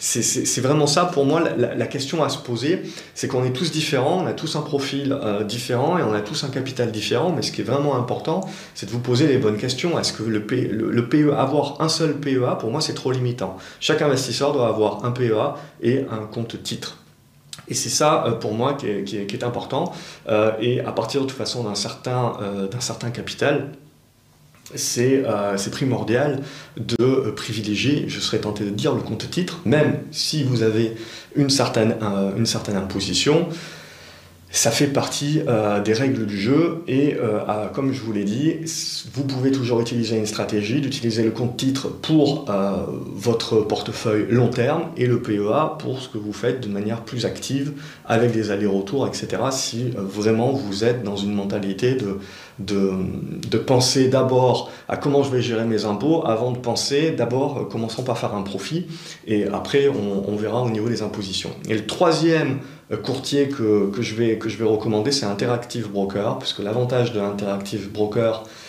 c'est 0.00 0.60
vraiment 0.62 0.86
ça 0.86 1.04
pour 1.04 1.26
moi 1.26 1.42
la, 1.56 1.86
question 1.86 2.24
à 2.24 2.30
se 2.30 2.38
poser, 2.38 2.82
c'est 3.14 3.28
qu'on 3.28 3.44
est 3.44 3.52
tous 3.52 3.70
différents, 3.70 4.22
on 4.24 4.26
a 4.26 4.32
tous 4.32 4.56
un 4.56 4.62
profil 4.62 5.12
euh, 5.12 5.44
différent 5.44 5.98
et 5.98 6.02
on 6.02 6.14
a 6.14 6.20
tous 6.20 6.44
un 6.44 6.48
capital 6.48 6.90
différent, 6.90 7.30
mais 7.30 7.42
ce 7.42 7.52
qui 7.52 7.60
est 7.60 7.64
vraiment 7.64 7.94
important, 7.96 8.48
c'est 8.74 8.86
de 8.86 8.90
vous 8.90 8.98
poser 8.98 9.26
les 9.26 9.36
bonnes 9.36 9.58
questions. 9.58 9.98
Est-ce 9.98 10.14
que 10.14 10.22
le, 10.22 10.38
le, 10.70 11.08
PE, 11.08 11.32
avoir 11.32 11.80
un 11.80 11.90
seul 11.90 12.14
PEA, 12.14 12.56
pour 12.58 12.70
moi, 12.70 12.80
c'est 12.80 12.94
trop 12.94 13.12
limitant. 13.12 13.58
Chaque 13.80 14.00
investisseur 14.00 14.52
doit 14.52 14.68
avoir 14.68 15.04
un 15.04 15.10
PEA 15.10 15.54
et 15.82 16.06
un 16.10 16.24
compte 16.26 16.62
titre. 16.62 16.98
Et 17.68 17.74
c'est 17.74 17.90
ça, 17.90 18.24
euh, 18.26 18.32
pour 18.32 18.54
moi, 18.54 18.74
qui 18.74 18.88
est, 18.88 19.04
qui 19.04 19.18
est, 19.18 19.26
qui 19.26 19.36
est 19.36 19.44
important. 19.44 19.92
et 20.60 20.80
à 20.80 20.92
partir 20.92 21.20
de 21.20 21.26
toute 21.26 21.36
façon 21.36 21.64
d'un 21.64 21.74
certain, 21.74 22.38
d'un 22.70 22.80
certain 22.80 23.10
capital, 23.10 23.72
c'est 24.74 25.22
primordial 25.70 26.42
de 26.76 27.30
privilégier, 27.36 28.04
je 28.08 28.20
serais 28.20 28.38
tenté 28.38 28.64
de 28.64 28.70
dire, 28.70 28.94
le 28.94 29.00
compte 29.00 29.30
titre, 29.30 29.60
même 29.64 30.00
si 30.10 30.42
vous 30.42 30.62
avez 30.62 30.96
une 31.34 31.50
certaine, 31.50 31.96
une 32.36 32.46
certaine 32.46 32.76
imposition 32.76 33.48
ça 34.56 34.70
fait 34.70 34.86
partie 34.86 35.42
euh, 35.48 35.82
des 35.82 35.92
règles 35.92 36.24
du 36.24 36.40
jeu 36.40 36.82
et 36.88 37.14
euh, 37.20 37.66
comme 37.74 37.92
je 37.92 38.00
vous 38.00 38.12
l'ai 38.12 38.24
dit, 38.24 38.54
vous 39.12 39.24
pouvez 39.24 39.50
toujours 39.50 39.80
utiliser 39.80 40.16
une 40.16 40.24
stratégie 40.24 40.80
d'utiliser 40.80 41.24
le 41.24 41.30
compte 41.30 41.58
titre 41.58 41.88
pour 41.88 42.46
euh, 42.48 42.86
votre 43.14 43.60
portefeuille 43.60 44.26
long 44.30 44.48
terme 44.48 44.84
et 44.96 45.06
le 45.06 45.20
PEA 45.20 45.76
pour 45.78 46.00
ce 46.00 46.08
que 46.08 46.16
vous 46.16 46.32
faites 46.32 46.60
de 46.60 46.68
manière 46.68 47.02
plus 47.02 47.26
active 47.26 47.72
avec 48.06 48.32
des 48.32 48.50
allers-retours, 48.50 49.06
etc. 49.06 49.42
Si 49.50 49.90
vraiment 49.94 50.52
vous 50.52 50.84
êtes 50.84 51.02
dans 51.02 51.16
une 51.16 51.34
mentalité 51.34 51.96
de, 52.58 53.58
penser 53.58 54.08
d'abord 54.08 54.70
à 54.88 54.96
comment 54.96 55.22
je 55.22 55.30
vais 55.30 55.42
gérer 55.42 55.64
mes 55.64 55.84
impôts 55.84 56.24
avant 56.26 56.52
de 56.52 56.58
penser 56.58 57.10
d'abord 57.10 57.68
commençons 57.68 58.02
par 58.02 58.18
faire 58.18 58.34
un 58.34 58.42
profit 58.42 58.86
et 59.26 59.46
après 59.46 59.88
on, 59.88 60.36
verra 60.36 60.62
au 60.62 60.70
niveau 60.70 60.88
des 60.88 61.02
impositions. 61.02 61.50
Et 61.68 61.74
le 61.74 61.86
troisième 61.86 62.58
euh, 62.92 62.96
courtier 62.96 63.48
que, 63.48 63.90
que, 63.90 64.02
je 64.02 64.14
vais, 64.14 64.38
que 64.38 64.48
je 64.48 64.58
vais 64.58 64.64
recommander, 64.64 65.10
c'est 65.10 65.26
Interactive 65.26 65.90
Broker, 65.90 66.38
puisque 66.38 66.60
l'avantage 66.60 67.12
de 67.12 67.20
Interactive 67.20 67.90
Broker, 67.90 68.44
euh, 68.44 68.65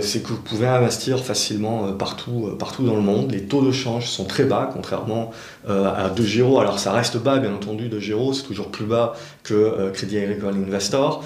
c'est 0.00 0.22
que 0.22 0.28
vous 0.28 0.40
pouvez 0.40 0.66
investir 0.66 1.22
facilement 1.24 1.86
euh, 1.86 1.92
partout, 1.92 2.48
euh, 2.48 2.56
partout 2.56 2.84
dans 2.84 2.96
le 2.96 3.02
monde. 3.02 3.30
Les 3.30 3.44
taux 3.44 3.62
de 3.62 3.70
change 3.70 4.06
sont 4.06 4.24
très 4.24 4.44
bas, 4.44 4.70
contrairement 4.72 5.30
à 5.68 6.08
De 6.08 6.22
Giro. 6.22 6.58
Alors 6.58 6.78
ça 6.78 6.92
reste 6.92 7.18
bas, 7.18 7.38
bien 7.38 7.52
entendu, 7.52 7.88
De 7.88 8.00
Giro, 8.00 8.32
c'est 8.32 8.44
toujours 8.44 8.68
plus 8.68 8.86
bas 8.86 9.14
que 9.42 9.90
Crédit 9.92 10.18
Agricole 10.18 10.54
Investor. 10.54 11.22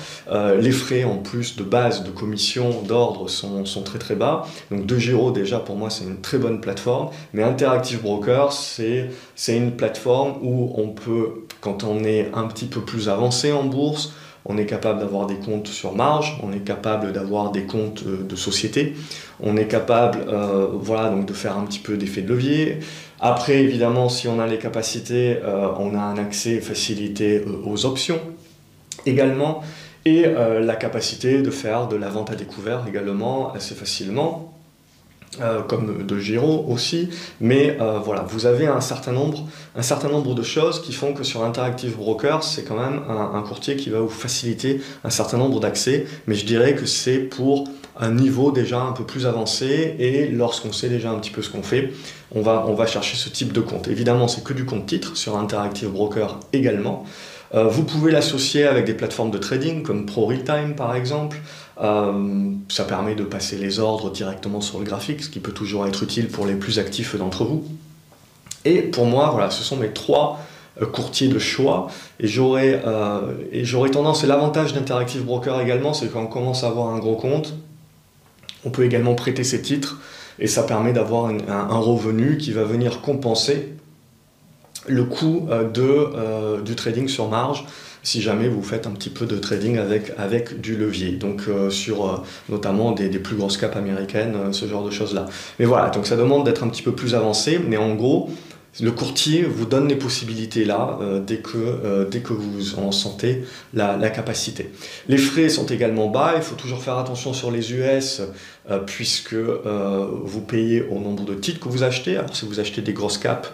les 0.61 0.73
frais 0.73 1.05
en 1.05 1.19
plus 1.19 1.57
de 1.57 1.63
base, 1.63 2.03
de 2.03 2.11
commission, 2.11 2.83
d'ordre 2.83 3.29
sont, 3.29 3.65
sont, 3.65 3.83
très 3.83 3.99
très 3.99 4.17
bas. 4.17 4.47
Donc 4.71 4.87
De 4.87 4.99
Giro, 4.99 5.31
déjà, 5.31 5.61
pour 5.61 5.77
moi, 5.77 5.89
c'est 5.89 6.05
une 6.05 6.21
très 6.21 6.39
bonne 6.39 6.61
plateforme. 6.61 7.11
Mais 7.33 7.43
Interactive 7.43 8.03
Broker, 8.03 8.53
c'est 8.53 9.09
une 9.49 9.77
plateforme 9.77 10.35
où 10.43 10.73
on 10.77 10.89
peut, 10.89 11.47
quand 11.61 11.85
on 11.85 12.03
est 12.05 12.31
un 12.35 12.47
petit 12.49 12.67
peu 12.67 12.81
plus 12.81 13.09
avancé 13.09 13.53
en 13.53 13.65
bourse, 13.65 14.13
on 14.47 14.59
est 14.59 14.67
capable 14.67 15.01
d'avoir 15.01 15.27
des 15.27 15.37
comptes 15.37 15.69
sur 15.69 15.95
marge, 15.95 16.39
on 16.43 16.53
est 16.53 16.65
capable 16.65 17.13
d'avoir 17.13 17.51
des 17.51 17.65
comptes 17.65 18.05
euh, 18.07 18.23
de 18.23 18.37
société, 18.37 18.95
on 19.41 19.57
est 19.57 19.67
capable 19.67 20.25
euh, 20.29 20.69
voilà, 20.73 21.09
donc 21.11 21.27
de 21.27 21.33
faire 21.33 21.57
un 21.57 21.65
petit 21.65 21.79
peu 21.79 21.97
d'effet 21.97 22.23
de 22.23 22.29
levier. 22.29 22.79
Après, 23.21 23.63
évidemment, 23.63 24.09
si 24.09 24.29
on 24.29 24.39
a 24.39 24.47
les 24.47 24.59
capacités, 24.59 25.39
euh, 25.43 25.69
on 25.79 25.95
a 25.95 26.01
un 26.01 26.19
accès 26.19 26.61
facilité 26.61 27.43
aux 27.65 27.87
options 27.87 28.21
également, 29.07 29.63
et 30.07 30.27
la 30.27 30.77
capacité 30.77 31.41
de 31.41 31.51
faire 31.51 31.89
de 31.89 31.97
la 31.97 32.11
vente 32.11 32.31
à 32.31 32.35
découvert 32.35 32.85
également 32.87 33.55
assez 33.55 33.75
facilement. 33.75 34.54
Euh, 35.41 35.63
comme 35.63 36.07
de 36.07 36.19
Giro 36.19 36.65
aussi, 36.69 37.09
mais 37.41 37.77
euh, 37.81 37.99
voilà, 37.99 38.23
vous 38.29 38.47
avez 38.47 38.67
un 38.67 38.81
certain, 38.81 39.11
nombre, 39.11 39.49
un 39.75 39.83
certain 39.83 40.09
nombre 40.09 40.35
de 40.35 40.43
choses 40.43 40.81
qui 40.81 40.93
font 40.93 41.13
que 41.13 41.25
sur 41.25 41.43
Interactive 41.43 41.97
Broker, 41.97 42.45
c'est 42.45 42.63
quand 42.63 42.77
même 42.77 43.01
un, 43.09 43.43
courtier 43.43 43.75
qui 43.75 43.91
va 43.91 43.99
vous 43.99 44.09
faciliter 44.09 44.81
un 45.03 45.11
certain 45.11 45.39
nombre 45.39 45.59
d'accès, 45.59 46.07
mais 46.29 46.37
je 46.37 46.47
dirais 46.47 46.75
que 46.75 46.87
c'est 46.87 47.19
pour 47.19 47.69
un 47.99 48.13
niveau 48.13 48.53
déjà 48.53 48.81
un 48.81 48.93
peu 48.93 49.05
plus 49.05 49.27
avancé, 49.27 49.97
et 49.99 50.29
lorsqu'on 50.29 50.73
sait 50.73 50.89
déjà 50.89 51.11
un 51.11 51.19
petit 51.19 51.31
peu 51.31 51.43
ce 51.43 51.51
qu'on 51.51 51.63
fait, 51.63 51.93
on 52.33 52.41
va, 52.41 52.65
on 52.69 52.75
va 52.75 52.87
chercher 52.87 53.17
ce 53.17 53.29
type 53.29 53.53
de 53.53 53.61
compte. 53.61 53.89
Évidemment, 53.89 54.29
c'est 54.29 54.45
que 54.45 54.53
du 54.53 54.65
compte 54.65 54.87
titre 54.87 55.17
sur 55.17 55.37
Interactive 55.37 55.89
Broker 55.89 56.39
également. 56.53 57.05
Euh, 57.55 57.69
vous 57.69 57.85
pouvez 57.85 58.11
l'associer 58.11 58.65
avec 58.65 58.85
des 58.85 58.95
plateformes 58.95 59.31
de 59.31 59.39
trading 59.39 59.83
comme 59.83 60.07
ProRealTime 60.07 60.75
par 60.77 60.95
exemple. 60.95 61.39
Euh, 61.81 62.51
ça 62.69 62.85
permet 62.85 63.15
de 63.15 63.25
passer 63.25 63.57
les 63.57 63.79
ordres 63.79 64.11
directement 64.11 64.61
sur 64.61 64.79
le 64.79 64.85
graphique, 64.85 65.23
ce 65.23 65.29
qui 65.29 65.41
peut 65.41 65.53
toujours 65.53 65.87
être 65.87 66.03
utile 66.03 66.29
pour 66.29 66.47
les 66.47 66.55
plus 66.55 66.79
actifs 66.79 67.17
d'entre 67.17 67.45
vous. 67.45 67.65
Et 68.65 68.83
pour 68.83 69.07
moi, 69.07 69.31
voilà, 69.31 69.51
ce 69.51 69.63
sont 69.63 69.77
mes 69.77 69.91
trois 69.91 70.41
euh, 70.83 70.87
courtiers 70.87 71.29
de 71.29 71.39
choix. 71.39 71.89
Et 72.19 72.27
j'aurais 72.27 72.81
tendance, 73.93 74.25
et 74.25 74.27
l'avantage 74.27 74.73
d'Interactive 74.73 75.25
Broker 75.25 75.61
également, 75.61 75.95
c'est 75.95 76.09
quand 76.09 76.23
on 76.23 76.27
commence 76.27 76.65
à 76.65 76.69
avoir 76.69 76.89
un 76.95 76.99
gros 76.99 77.17
compte, 77.17 77.55
on 78.65 78.71
peut 78.71 78.85
également 78.85 79.15
prêter 79.15 79.45
ses 79.45 79.63
titres 79.63 80.01
et 80.39 80.47
ça 80.47 80.63
permet 80.65 80.93
d'avoir 80.93 81.27
un, 81.27 81.79
revenu 81.79 82.39
qui 82.39 82.53
va 82.53 82.65
venir 82.65 83.01
compenser 83.01 83.75
le 84.87 85.05
coût 85.05 85.47
euh, 85.51 85.69
de, 85.69 85.83
euh, 85.83 86.61
du 86.61 86.75
trading 86.75 87.09
sur 87.09 87.29
marge 87.29 87.65
si 88.03 88.21
jamais 88.21 88.49
vous 88.49 88.63
faites 88.63 88.87
un 88.87 88.91
petit 88.91 89.09
peu 89.09 89.25
de 89.25 89.37
trading 89.37 89.79
avec, 89.79 90.13
avec 90.19 90.61
du 90.61 90.77
levier, 90.77 91.13
donc 91.13 91.45
euh, 91.49 91.71
sur 91.71 92.23
notamment 92.51 92.93
des, 92.93 93.09
plus 93.09 93.35
grosses 93.35 93.57
capes 93.57 93.77
américaines, 93.77 94.53
ce 94.53 94.67
genre 94.67 94.85
de 94.85 94.91
choses-là. 94.91 95.25
Mais 95.59 95.65
voilà, 95.65 95.89
donc 95.89 96.07
ça 96.07 96.15
demande 96.15 96.45
d'être 96.45 96.63
un 96.65 96.69
petit 96.69 96.83
peu 96.83 96.93
plus 96.93 97.15
avancé, 97.15 97.59
mais 97.67 97.79
en 97.79 97.95
gros, 97.95 98.29
le 98.83 98.91
courtier 98.91 99.45
vous 99.45 99.65
donne 99.65 99.89
les 99.89 99.97
possibilités 99.97 100.67
là 100.67 100.99
dès, 101.27 101.39
que, 101.39 102.07
dès 102.11 102.21
que 102.21 102.35
vous 102.35 102.79
en 102.79 102.93
sentez 102.93 103.45
la, 103.73 103.97
la, 103.97 104.11
capacité. 104.11 104.71
Les 105.09 105.17
frais 105.17 105.49
sont 105.49 105.65
également 105.65 106.09
bas, 106.09 106.35
il 106.37 106.43
faut 106.43 106.57
toujours 106.57 106.83
faire 106.83 106.99
attention 106.99 107.33
sur 107.33 107.51
les 107.51 107.73
US 107.73 108.21
puisque 108.85 109.33
vous 109.33 110.41
payez 110.43 110.83
au 110.91 110.99
nombre 110.99 111.25
de 111.25 111.33
titres 111.33 111.61
que 111.61 111.71
vous 111.71 111.85
achetez. 111.85 112.19
Alors 112.19 112.37
si 112.37 112.45
vous 112.45 112.61
achetez 112.61 112.83
des 112.83 112.93
grosses 112.93 113.17
capes, 113.17 113.47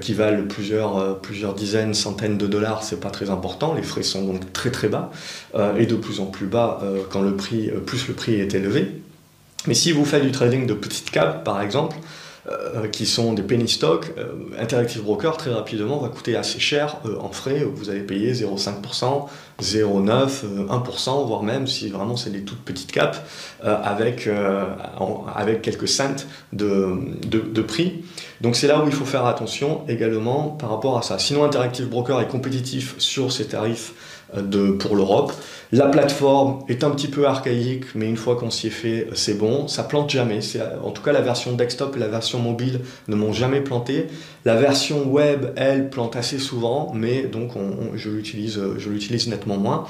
qui 0.00 0.14
valent 0.14 0.44
plusieurs, 0.46 0.96
euh, 0.96 1.14
plusieurs 1.14 1.54
dizaines, 1.54 1.94
centaines 1.94 2.38
de 2.38 2.46
dollars, 2.46 2.82
c'est 2.82 3.00
pas 3.00 3.10
très 3.10 3.30
important. 3.30 3.74
Les 3.74 3.82
frais 3.82 4.02
sont 4.02 4.24
donc 4.24 4.52
très 4.52 4.70
très 4.70 4.88
bas 4.88 5.10
euh, 5.54 5.76
et 5.76 5.86
de 5.86 5.94
plus 5.94 6.20
en 6.20 6.26
plus 6.26 6.46
bas 6.46 6.80
quand 7.10 7.22
le 7.22 7.36
prix, 7.36 7.70
plus 7.86 8.08
le 8.08 8.14
prix 8.14 8.34
est 8.34 8.54
élevé. 8.54 9.02
Mais 9.66 9.74
si 9.74 9.92
vous 9.92 10.04
faites 10.04 10.22
du 10.22 10.32
trading 10.32 10.66
de 10.66 10.74
petites 10.74 11.10
capes, 11.10 11.44
par 11.44 11.60
exemple, 11.60 11.96
euh, 12.50 12.88
qui 12.88 13.06
sont 13.06 13.34
des 13.34 13.42
penny 13.44 13.68
stocks, 13.68 14.12
euh, 14.18 14.32
Interactive 14.58 15.02
Broker 15.02 15.36
très 15.36 15.52
rapidement 15.52 15.98
va 15.98 16.08
coûter 16.08 16.34
assez 16.34 16.58
cher 16.58 16.96
euh, 17.06 17.16
en 17.20 17.28
frais. 17.28 17.62
Vous 17.64 17.88
allez 17.88 18.00
payer 18.00 18.32
0,5%, 18.32 19.28
0,9%, 19.62 20.66
1%, 20.66 21.26
voire 21.28 21.44
même 21.44 21.68
si 21.68 21.88
vraiment 21.88 22.16
c'est 22.16 22.30
des 22.30 22.42
toutes 22.42 22.62
petites 22.64 22.90
capes, 22.90 23.16
avec, 23.62 24.28
avec 25.36 25.62
quelques 25.62 25.86
cents 25.86 26.26
de, 26.52 26.96
de, 27.28 27.38
de 27.38 27.62
prix. 27.62 28.02
Donc 28.40 28.56
c'est 28.56 28.66
là 28.66 28.82
où 28.82 28.86
il 28.86 28.92
faut 28.92 29.04
faire 29.04 29.26
attention 29.26 29.82
également 29.86 30.48
par 30.48 30.70
rapport 30.70 30.98
à 30.98 31.02
ça. 31.02 31.20
Sinon 31.20 31.44
Interactive 31.44 31.88
Broker 31.88 32.20
est 32.20 32.28
compétitif 32.28 32.96
sur 32.98 33.30
ses 33.30 33.46
tarifs 33.46 33.92
de, 34.36 34.70
pour 34.70 34.96
l'Europe. 34.96 35.32
La 35.72 35.86
plateforme 35.86 36.64
est 36.68 36.84
un 36.84 36.90
petit 36.90 37.08
peu 37.08 37.26
archaïque, 37.26 37.84
mais 37.94 38.06
une 38.06 38.16
fois 38.16 38.36
qu'on 38.36 38.50
s'y 38.50 38.66
est 38.66 38.70
fait, 38.70 39.08
c'est 39.14 39.38
bon. 39.38 39.68
Ça 39.68 39.82
plante 39.82 40.10
jamais. 40.10 40.40
En 40.84 40.90
tout 40.90 41.02
cas, 41.02 41.12
la 41.12 41.22
version 41.22 41.52
desktop 41.52 41.96
et 41.96 42.00
la 42.00 42.08
version 42.08 42.38
mobile 42.38 42.80
ne 43.08 43.16
m'ont 43.16 43.32
jamais 43.32 43.60
planté. 43.60 44.06
La 44.44 44.56
version 44.56 45.04
web, 45.04 45.46
elle, 45.56 45.88
plante 45.88 46.16
assez 46.16 46.38
souvent, 46.38 46.92
mais 46.94 47.22
donc 47.22 47.52
je 47.94 48.10
l'utilise 48.10 49.28
nettement 49.28 49.56
moins. 49.56 49.86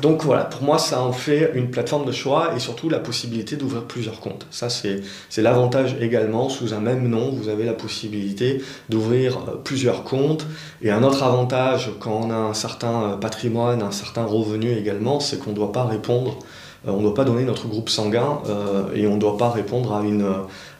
Donc 0.00 0.24
voilà, 0.24 0.44
pour 0.44 0.62
moi, 0.62 0.78
ça 0.78 1.00
en 1.00 1.12
fait 1.12 1.52
une 1.54 1.70
plateforme 1.70 2.04
de 2.04 2.10
choix 2.10 2.54
et 2.56 2.58
surtout 2.58 2.88
la 2.88 2.98
possibilité 2.98 3.54
d'ouvrir 3.54 3.84
plusieurs 3.84 4.18
comptes. 4.18 4.46
Ça, 4.50 4.68
c'est 4.68 5.02
l'avantage 5.38 5.96
également. 6.00 6.48
Sous 6.48 6.74
un 6.74 6.80
même 6.80 7.08
nom, 7.08 7.30
vous 7.30 7.48
avez 7.48 7.64
la 7.64 7.74
possibilité 7.74 8.60
d'ouvrir 8.88 9.38
euh, 9.38 9.56
plusieurs 9.62 10.02
comptes. 10.02 10.46
Et 10.82 10.90
un 10.90 11.04
autre 11.04 11.22
avantage, 11.22 11.92
quand 12.00 12.22
on 12.24 12.30
a 12.30 12.34
un 12.34 12.54
certain 12.54 13.02
euh, 13.02 13.16
patrimoine, 13.16 13.82
un 13.82 13.92
certain 13.92 14.24
revenu 14.24 14.72
également, 14.76 15.20
c'est 15.20 15.38
qu'on 15.38 15.50
ne 15.50 15.56
doit 15.56 15.72
pas 15.72 15.84
répondre 15.84 16.38
on 16.86 16.98
ne 16.98 17.02
doit 17.02 17.14
pas 17.14 17.24
donner 17.24 17.44
notre 17.44 17.66
groupe 17.68 17.88
sanguin 17.88 18.40
euh, 18.48 18.94
et 18.94 19.06
on 19.06 19.14
ne 19.14 19.20
doit 19.20 19.36
pas 19.36 19.50
répondre 19.50 19.94
à 19.94 20.02
une, 20.02 20.26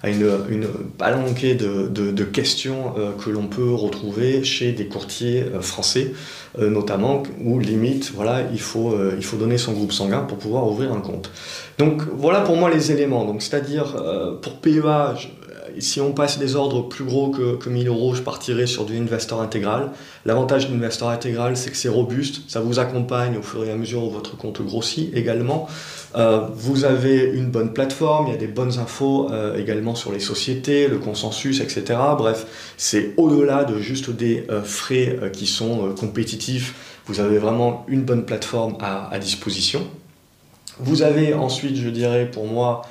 à 0.02 0.10
une, 0.10 0.30
une 0.48 0.66
palanquée 0.98 1.54
de, 1.54 1.88
de, 1.88 2.24
questions 2.24 2.94
euh, 2.98 3.12
que 3.12 3.30
l'on 3.30 3.46
peut 3.46 3.72
retrouver 3.72 4.44
chez 4.44 4.72
des 4.72 4.86
courtiers 4.86 5.44
français, 5.60 6.12
notamment, 6.58 7.24
où 7.42 7.58
limite, 7.58 8.12
voilà, 8.14 8.42
il 8.52 8.60
faut, 8.60 8.94
il 9.16 9.24
faut 9.24 9.36
donner 9.36 9.58
son 9.58 9.72
groupe 9.72 9.92
sanguin 9.92 10.20
pour 10.20 10.38
pouvoir 10.38 10.68
ouvrir 10.68 10.92
un 10.92 11.00
compte. 11.00 11.30
Donc 11.78 12.02
voilà 12.16 12.42
pour 12.42 12.56
moi 12.56 12.70
les 12.70 12.92
éléments. 12.92 13.24
Donc 13.24 13.42
c'est-à-dire 13.42 13.96
pour 14.40 14.58
PEA, 14.58 15.14
si 15.78 16.00
on 16.00 16.12
passe 16.12 16.38
des 16.38 16.56
ordres 16.56 16.82
plus 16.82 17.04
gros 17.04 17.30
que, 17.30 17.56
que 17.56 17.68
1000 17.68 17.88
euros, 17.88 18.14
je 18.14 18.22
partirai 18.22 18.66
sur 18.66 18.84
du 18.84 18.96
investor 18.96 19.40
intégral. 19.40 19.90
L'avantage 20.24 20.68
de 20.68 20.74
l'investor 20.74 21.10
intégral, 21.10 21.56
c'est 21.56 21.70
que 21.70 21.76
c'est 21.76 21.88
robuste, 21.88 22.42
ça 22.48 22.60
vous 22.60 22.78
accompagne 22.78 23.36
au 23.36 23.42
fur 23.42 23.64
et 23.64 23.70
à 23.70 23.76
mesure 23.76 24.04
où 24.04 24.10
votre 24.10 24.36
compte 24.36 24.62
grossit 24.62 25.14
également. 25.16 25.68
Euh, 26.16 26.46
vous 26.54 26.84
avez 26.84 27.30
une 27.34 27.50
bonne 27.50 27.72
plateforme, 27.72 28.28
il 28.28 28.32
y 28.32 28.34
a 28.34 28.38
des 28.38 28.46
bonnes 28.46 28.78
infos 28.78 29.30
euh, 29.30 29.58
également 29.58 29.94
sur 29.94 30.12
les 30.12 30.20
sociétés, 30.20 30.86
le 30.86 30.98
consensus, 30.98 31.60
etc. 31.60 31.98
Bref, 32.16 32.46
c'est 32.76 33.14
au-delà 33.16 33.64
de 33.64 33.80
juste 33.80 34.10
des 34.10 34.46
euh, 34.50 34.62
frais 34.62 35.18
qui 35.32 35.46
sont 35.46 35.92
compétitifs. 35.98 37.00
Vous 37.06 37.20
avez 37.20 37.38
vraiment 37.38 37.84
une 37.88 38.02
bonne 38.02 38.24
plateforme 38.24 38.76
à, 38.80 39.18
disposition. 39.18 39.86
Vous 40.78 41.02
avez 41.02 41.34
ensuite, 41.34 41.76
je 41.76 41.88
dirais, 41.88 42.30
pour 42.30 42.46
moi, 42.46 42.82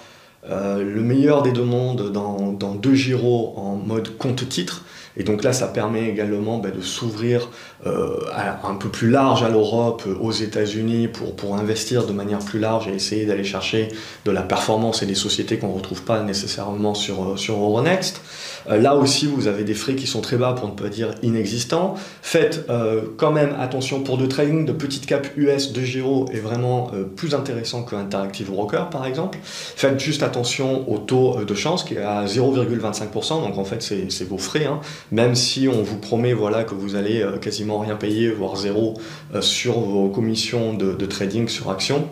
le 0.50 1.02
meilleur 1.02 1.42
des 1.44 1.52
deux 1.52 1.64
mondes 1.64 2.12
dans, 2.12 2.76
deux 2.76 2.96
gyros 2.96 3.54
en 3.58 3.76
mode 3.76 4.18
compte-titre. 4.18 4.84
Et 5.18 5.24
donc 5.24 5.44
là, 5.44 5.54
ça 5.54 5.68
permet 5.68 6.10
également 6.10 6.58
ben, 6.58 6.72
de 6.72 6.82
s'ouvrir 6.82 7.50
euh, 7.86 8.20
un 8.64 8.76
peu 8.76 8.90
plus 8.90 9.10
large 9.10 9.44
à 9.44 9.50
l'Europe, 9.50 10.04
aux 10.20 10.32
États-Unis, 10.32 11.08
pour, 11.08 11.36
pour 11.36 11.56
investir 11.56 12.06
de 12.06 12.14
manière 12.14 12.40
plus 12.40 12.60
large 12.60 12.88
et 12.88 12.94
essayer 12.94 13.26
d'aller 13.26 13.44
chercher 13.44 13.90
de 14.26 14.32
la 14.32 14.42
performance 14.42 15.04
et 15.04 15.06
des 15.06 15.16
sociétés 15.16 15.58
qu'on 15.58 15.70
ne 15.70 15.76
retrouve 15.76 16.04
pas 16.04 16.22
nécessairement 16.24 16.94
sur, 16.94 17.38
sur 17.38 17.56
Euronext. 17.56 18.22
Euh, 18.70 18.78
là 18.78 18.96
aussi, 18.96 19.28
vous 19.28 19.48
avez 19.48 19.64
des 19.64 19.74
frais 19.74 19.96
qui 19.96 20.08
sont 20.08 20.22
très 20.22 20.38
bas, 20.38 20.54
pour 20.54 20.68
ne 20.68 20.74
pas 20.74 20.90
dire 20.90 21.14
inexistants. 21.22 21.96
Faites 22.22 22.66
euh, 22.70 23.02
quand 23.18 23.32
même 23.32 23.56
attention 23.60 24.02
pour 24.02 24.18
de 24.18 24.26
trading 24.26 24.66
de 24.66 24.72
petite 24.72 25.06
cap 25.06 25.28
US 25.36 25.74
de 25.74 25.82
Giro 25.82 26.28
est 26.32 26.40
vraiment 26.40 26.92
euh, 26.94 27.04
plus 27.04 27.36
intéressant 27.36 27.84
que 27.84 27.96
Interactive 27.96 28.52
Broker, 28.52 28.90
par 28.90 29.06
exemple. 29.06 29.40
Faites 29.44 30.00
juste 30.00 30.24
attention 30.24 30.90
au 30.90 30.98
taux 30.98 31.44
de 31.46 31.56
chance 31.56 31.84
qui 31.84 31.96
est 31.96 32.04
à 32.04 32.26
0,25%, 32.26 33.42
donc 33.42 33.58
en 33.58 33.66
fait, 33.66 33.82
c'est 33.82 34.28
vos 34.28 34.38
frais. 34.38 34.66
Hein. 34.66 34.80
Même 35.12 35.36
si 35.36 35.68
on 35.68 35.84
vous 35.84 35.98
promet 35.98 36.34
voilà, 36.34 36.64
que 36.64 36.74
vous 36.74 36.96
allez 36.96 37.26
quasiment 37.42 37.80
rien 37.80 37.96
payer, 37.96 38.30
voire 38.30 38.56
zéro, 38.56 38.96
sur 39.42 39.80
vos 39.80 40.10
commissions 40.10 40.74
de, 40.74 41.06
trading 41.06 41.48
sur 41.48 41.70
action 41.70 42.08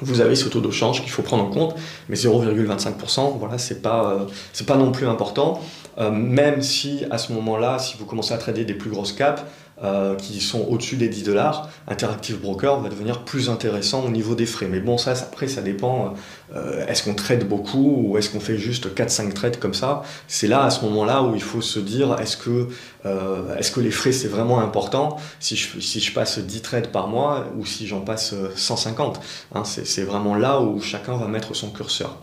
vous 0.00 0.20
avez 0.20 0.36
ce 0.36 0.48
taux 0.48 0.60
de 0.60 0.70
change 0.70 1.00
qu'il 1.00 1.10
faut 1.10 1.22
prendre 1.22 1.44
en 1.44 1.50
compte, 1.50 1.74
mais 2.08 2.16
0,25%, 2.16 3.38
voilà, 3.38 3.56
c'est 3.56 3.80
pas, 3.80 4.12
euh, 4.12 4.64
pas 4.66 4.76
non 4.76 4.92
plus 4.92 5.08
important. 5.08 5.60
Euh, 5.98 6.10
même 6.10 6.60
si 6.60 7.04
à 7.10 7.16
ce 7.16 7.32
moment-là, 7.32 7.78
si 7.78 7.96
vous 7.96 8.04
commencez 8.04 8.34
à 8.34 8.38
trader 8.38 8.66
des 8.66 8.74
plus 8.74 8.90
grosses 8.90 9.14
caps, 9.14 9.42
euh, 9.84 10.14
qui 10.14 10.40
sont 10.40 10.66
au-dessus 10.70 10.96
des 10.96 11.10
10 11.10 11.24
dollars, 11.24 11.68
Interactive 11.86 12.40
Broker 12.40 12.80
va 12.80 12.88
devenir 12.88 13.26
plus 13.26 13.50
intéressant 13.50 14.06
au 14.06 14.08
niveau 14.08 14.34
des 14.34 14.46
frais. 14.46 14.68
Mais 14.70 14.80
bon, 14.80 14.96
ça, 14.96 15.10
après, 15.10 15.48
ça 15.48 15.60
dépend. 15.60 16.14
Euh, 16.54 16.86
est-ce 16.86 17.02
qu'on 17.02 17.12
trade 17.12 17.46
beaucoup 17.46 18.06
ou 18.06 18.16
est-ce 18.16 18.30
qu'on 18.30 18.40
fait 18.40 18.56
juste 18.56 18.94
4-5 18.94 19.34
trades 19.34 19.58
comme 19.58 19.74
ça? 19.74 20.02
C'est 20.28 20.46
là, 20.46 20.64
à 20.64 20.70
ce 20.70 20.82
moment-là, 20.86 21.22
où 21.24 21.34
il 21.34 21.42
faut 21.42 21.60
se 21.60 21.78
dire 21.78 22.16
est-ce 22.18 22.38
que, 22.38 22.68
euh, 23.04 23.54
est 23.58 23.70
que 23.70 23.80
les 23.80 23.90
frais, 23.90 24.12
c'est 24.12 24.28
vraiment 24.28 24.60
important? 24.60 25.18
Si 25.40 25.56
je, 25.56 25.78
si 25.78 26.00
je 26.00 26.10
passe 26.14 26.38
10 26.38 26.62
trades 26.62 26.88
par 26.88 27.08
mois 27.08 27.44
ou 27.58 27.66
si 27.66 27.86
j'en 27.86 28.00
passe 28.00 28.34
150 28.54 29.20
hein, 29.54 29.62
C'est 29.64 30.04
vraiment 30.04 30.36
là 30.36 30.62
où 30.62 30.80
chacun 30.80 31.18
va 31.18 31.28
mettre 31.28 31.54
son 31.54 31.68
curseur. 31.68 32.16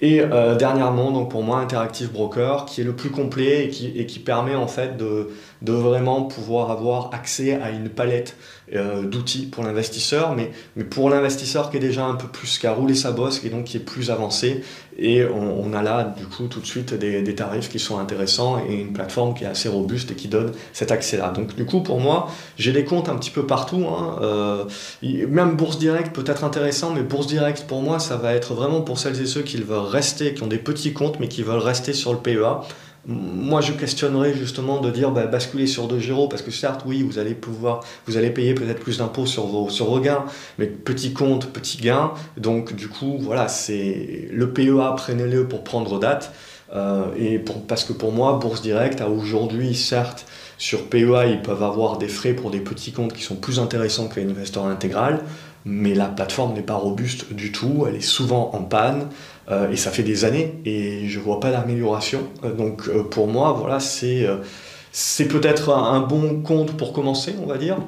Et 0.00 0.22
dernièrement, 0.58 1.10
donc 1.10 1.30
pour 1.30 1.42
moi, 1.42 1.58
Interactive 1.58 2.10
Broker, 2.10 2.64
qui 2.64 2.80
est 2.80 2.84
le 2.84 2.94
plus 2.96 3.10
complet 3.10 3.66
et 3.66 3.68
qui, 3.68 3.88
et 3.88 4.06
qui 4.06 4.18
permet 4.18 4.54
en 4.54 4.66
fait 4.66 4.96
de, 4.96 5.28
de 5.62 5.72
vraiment 5.72 6.22
pouvoir 6.22 6.70
avoir 6.70 7.10
accès 7.12 7.54
à 7.54 7.70
une 7.70 7.88
palette 7.88 8.36
euh, 8.74 9.02
d'outils 9.02 9.46
pour 9.46 9.64
l'investisseur, 9.64 10.34
mais, 10.36 10.52
mais 10.76 10.84
pour 10.84 11.10
l'investisseur 11.10 11.70
qui 11.70 11.76
est 11.76 11.80
déjà 11.80 12.04
un 12.04 12.14
peu 12.14 12.28
plus, 12.28 12.58
qui 12.58 12.66
a 12.66 12.72
roulé 12.72 12.94
sa 12.94 13.10
bosse, 13.10 13.44
et 13.44 13.50
donc 13.50 13.64
qui 13.64 13.76
est 13.76 13.80
plus 13.80 14.10
avancé, 14.10 14.62
et 14.96 15.24
on, 15.24 15.72
a 15.72 15.82
là 15.82 16.14
du 16.16 16.26
coup 16.26 16.46
tout 16.46 16.60
de 16.60 16.66
suite 16.66 16.94
des, 16.94 17.22
des, 17.22 17.34
tarifs 17.34 17.68
qui 17.68 17.78
sont 17.78 17.98
intéressants 17.98 18.62
et 18.68 18.74
une 18.74 18.92
plateforme 18.92 19.34
qui 19.34 19.44
est 19.44 19.46
assez 19.46 19.68
robuste 19.68 20.10
et 20.10 20.14
qui 20.14 20.28
donne 20.28 20.52
cet 20.72 20.92
accès-là. 20.92 21.30
Donc 21.30 21.56
du 21.56 21.64
coup 21.64 21.80
pour 21.80 22.00
moi, 22.00 22.28
j'ai 22.58 22.72
des 22.72 22.84
comptes 22.84 23.08
un 23.08 23.16
petit 23.16 23.30
peu 23.30 23.46
partout, 23.46 23.86
hein, 23.88 24.18
euh, 24.22 24.64
même 25.02 25.56
Bourse 25.56 25.78
Direct 25.78 26.14
peut 26.14 26.24
être 26.26 26.44
intéressant, 26.44 26.92
mais 26.92 27.02
Bourse 27.02 27.26
Direct 27.26 27.64
pour 27.66 27.82
moi 27.82 27.98
ça 27.98 28.16
va 28.16 28.34
être 28.34 28.54
vraiment 28.54 28.82
pour 28.82 28.98
celles 28.98 29.20
et 29.20 29.26
ceux 29.26 29.42
qui 29.42 29.56
veulent 29.56 29.78
rester, 29.78 30.34
qui 30.34 30.42
ont 30.42 30.48
des 30.48 30.58
petits 30.58 30.92
comptes 30.92 31.18
mais 31.18 31.28
qui 31.28 31.42
veulent 31.42 31.58
rester 31.58 31.92
sur 31.92 32.12
le 32.12 32.18
PEA 32.18 32.60
moi, 33.06 33.60
je 33.60 33.72
questionnerais 33.72 34.34
justement 34.34 34.80
de 34.80 34.90
dire 34.90 35.10
bah, 35.10 35.26
basculer 35.26 35.66
sur 35.66 35.88
2 35.88 35.98
Giro, 35.98 36.28
parce 36.28 36.42
que 36.42 36.50
certes, 36.50 36.82
oui, 36.84 37.02
vous 37.02 37.18
allez 37.18 37.34
pouvoir, 37.34 37.80
vous 38.06 38.16
allez 38.16 38.30
payer 38.30 38.54
peut-être 38.54 38.80
plus 38.80 38.98
d'impôts 38.98 39.26
sur 39.26 39.46
vos, 39.46 39.70
sur 39.70 39.86
vos 39.86 40.00
gains, 40.00 40.24
mais 40.58 40.66
petit 40.66 41.12
compte, 41.12 41.46
petit 41.52 41.78
gain. 41.78 42.12
Donc, 42.36 42.74
du 42.74 42.88
coup, 42.88 43.16
voilà, 43.18 43.48
c'est 43.48 44.28
le 44.30 44.52
PEA, 44.52 44.94
prenez-le 44.96 45.48
pour 45.48 45.64
prendre 45.64 45.98
date. 45.98 46.32
Euh, 46.72 47.06
et 47.16 47.38
pour, 47.38 47.66
parce 47.66 47.84
que 47.84 47.92
pour 47.92 48.12
moi, 48.12 48.38
Bourse 48.40 48.62
Direct, 48.62 49.00
à 49.00 49.08
aujourd'hui, 49.08 49.74
certes, 49.74 50.26
sur 50.58 50.88
PEA, 50.88 51.26
ils 51.30 51.42
peuvent 51.42 51.62
avoir 51.62 51.96
des 51.98 52.06
frais 52.06 52.34
pour 52.34 52.50
des 52.50 52.60
petits 52.60 52.92
comptes 52.92 53.14
qui 53.14 53.22
sont 53.22 53.36
plus 53.36 53.58
intéressants 53.58 54.08
qu'un 54.08 54.28
investor 54.28 54.66
intégral, 54.66 55.24
mais 55.64 55.94
la 55.94 56.06
plateforme 56.06 56.54
n'est 56.54 56.62
pas 56.62 56.74
robuste 56.74 57.32
du 57.32 57.52
tout, 57.52 57.84
elle 57.88 57.96
est 57.96 58.00
souvent 58.00 58.50
en 58.54 58.62
panne. 58.62 59.08
Euh, 59.50 59.70
et 59.70 59.76
ça 59.76 59.90
fait 59.90 60.02
des 60.02 60.24
années 60.24 60.60
et 60.64 61.08
je 61.08 61.18
vois 61.18 61.40
pas 61.40 61.50
d'amélioration. 61.50 62.20
Euh, 62.44 62.52
donc 62.52 62.88
euh, 62.88 63.02
pour 63.02 63.26
moi, 63.26 63.52
voilà, 63.52 63.80
c'est 63.80 65.24
peut-être 65.24 65.70
un 65.70 66.00
bon 66.00 66.40
compte 66.42 66.76
pour 66.76 66.92
commencer, 66.92 67.34
on 67.42 67.46
va 67.46 67.58
dire. 67.58 67.78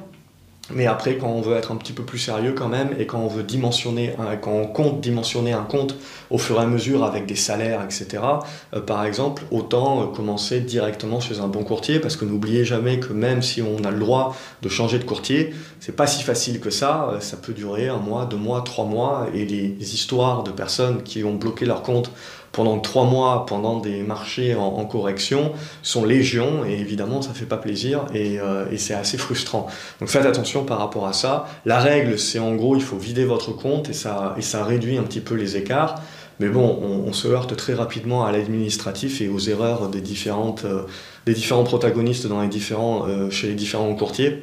Mais 0.71 0.87
après, 0.87 1.17
quand 1.17 1.27
on 1.27 1.41
veut 1.41 1.57
être 1.57 1.73
un 1.73 1.75
petit 1.75 1.91
peu 1.91 2.03
plus 2.03 2.19
sérieux 2.19 2.53
quand 2.53 2.69
même, 2.69 2.95
et 2.97 3.05
quand 3.05 3.19
on 3.19 3.27
veut 3.27 3.43
dimensionner, 3.43 4.15
quand 4.41 4.53
on 4.53 4.65
compte 4.65 5.01
dimensionner 5.01 5.51
un 5.51 5.63
compte 5.63 5.95
au 6.29 6.37
fur 6.37 6.57
et 6.57 6.63
à 6.63 6.65
mesure 6.65 7.03
avec 7.03 7.25
des 7.25 7.35
salaires, 7.35 7.83
etc., 7.83 8.23
euh, 8.73 8.79
par 8.79 9.05
exemple, 9.05 9.43
autant 9.51 10.01
euh, 10.01 10.05
commencer 10.05 10.61
directement 10.61 11.19
chez 11.19 11.39
un 11.39 11.47
bon 11.47 11.65
courtier, 11.65 11.99
parce 11.99 12.15
que 12.15 12.23
n'oubliez 12.23 12.63
jamais 12.63 12.99
que 13.01 13.11
même 13.11 13.41
si 13.41 13.61
on 13.61 13.83
a 13.83 13.91
le 13.91 13.99
droit 13.99 14.37
de 14.61 14.69
changer 14.69 14.99
de 14.99 15.03
courtier, 15.03 15.53
c'est 15.81 15.97
pas 15.97 16.07
si 16.07 16.23
facile 16.23 16.61
que 16.61 16.69
ça, 16.69 17.09
euh, 17.11 17.19
ça 17.19 17.35
peut 17.35 17.53
durer 17.53 17.89
un 17.89 17.97
mois, 17.97 18.25
deux 18.25 18.37
mois, 18.37 18.61
trois 18.61 18.85
mois, 18.85 19.27
et 19.33 19.43
les 19.43 19.93
histoires 19.93 20.43
de 20.43 20.51
personnes 20.51 21.03
qui 21.03 21.25
ont 21.25 21.35
bloqué 21.35 21.65
leur 21.65 21.83
compte 21.83 22.09
pendant 22.53 22.79
trois 22.79 23.03
mois, 23.03 23.47
pendant 23.47 23.79
des 23.79 24.03
marchés 24.03 24.55
en, 24.55 24.85
correction, 24.85 25.53
sont 25.81 26.05
légion 26.05 26.63
et 26.63 26.73
évidemment 26.73 27.19
ça 27.23 27.33
fait 27.33 27.47
pas 27.47 27.57
plaisir 27.57 28.05
et, 28.13 28.37
et 28.69 28.77
c'est 28.77 28.93
assez 28.93 29.17
frustrant. 29.17 29.65
Donc 29.99 30.09
faites 30.09 30.27
attention 30.27 30.52
par 30.61 30.77
rapport 30.77 31.07
à 31.07 31.13
ça. 31.13 31.47
La 31.65 31.79
règle 31.79 32.19
c'est 32.19 32.39
en 32.39 32.55
gros 32.55 32.75
il 32.75 32.83
faut 32.83 32.97
vider 32.97 33.25
votre 33.25 33.51
compte 33.51 33.89
et 33.89 33.93
ça, 33.93 34.35
réduit 34.63 34.97
un 34.97 35.03
petit 35.03 35.21
peu 35.21 35.35
les 35.35 35.57
écarts. 35.57 35.95
Mais 36.39 36.49
bon, 36.49 36.79
on, 37.07 37.13
se 37.13 37.27
heurte 37.27 37.55
très 37.55 37.73
rapidement 37.73 38.25
à 38.25 38.31
l'administratif 38.31 39.21
et 39.21 39.29
aux 39.29 39.39
erreurs 39.39 39.87
des, 39.89 40.01
différentes, 40.01 40.65
euh, 40.65 40.81
des 41.27 41.33
différents 41.33 41.63
protagonistes 41.63 42.25
dans 42.25 42.41
les 42.41 42.47
différents, 42.47 43.07
euh, 43.07 43.29
chez 43.29 43.47
les 43.47 43.53
différents 43.53 43.93
courtiers 43.93 44.41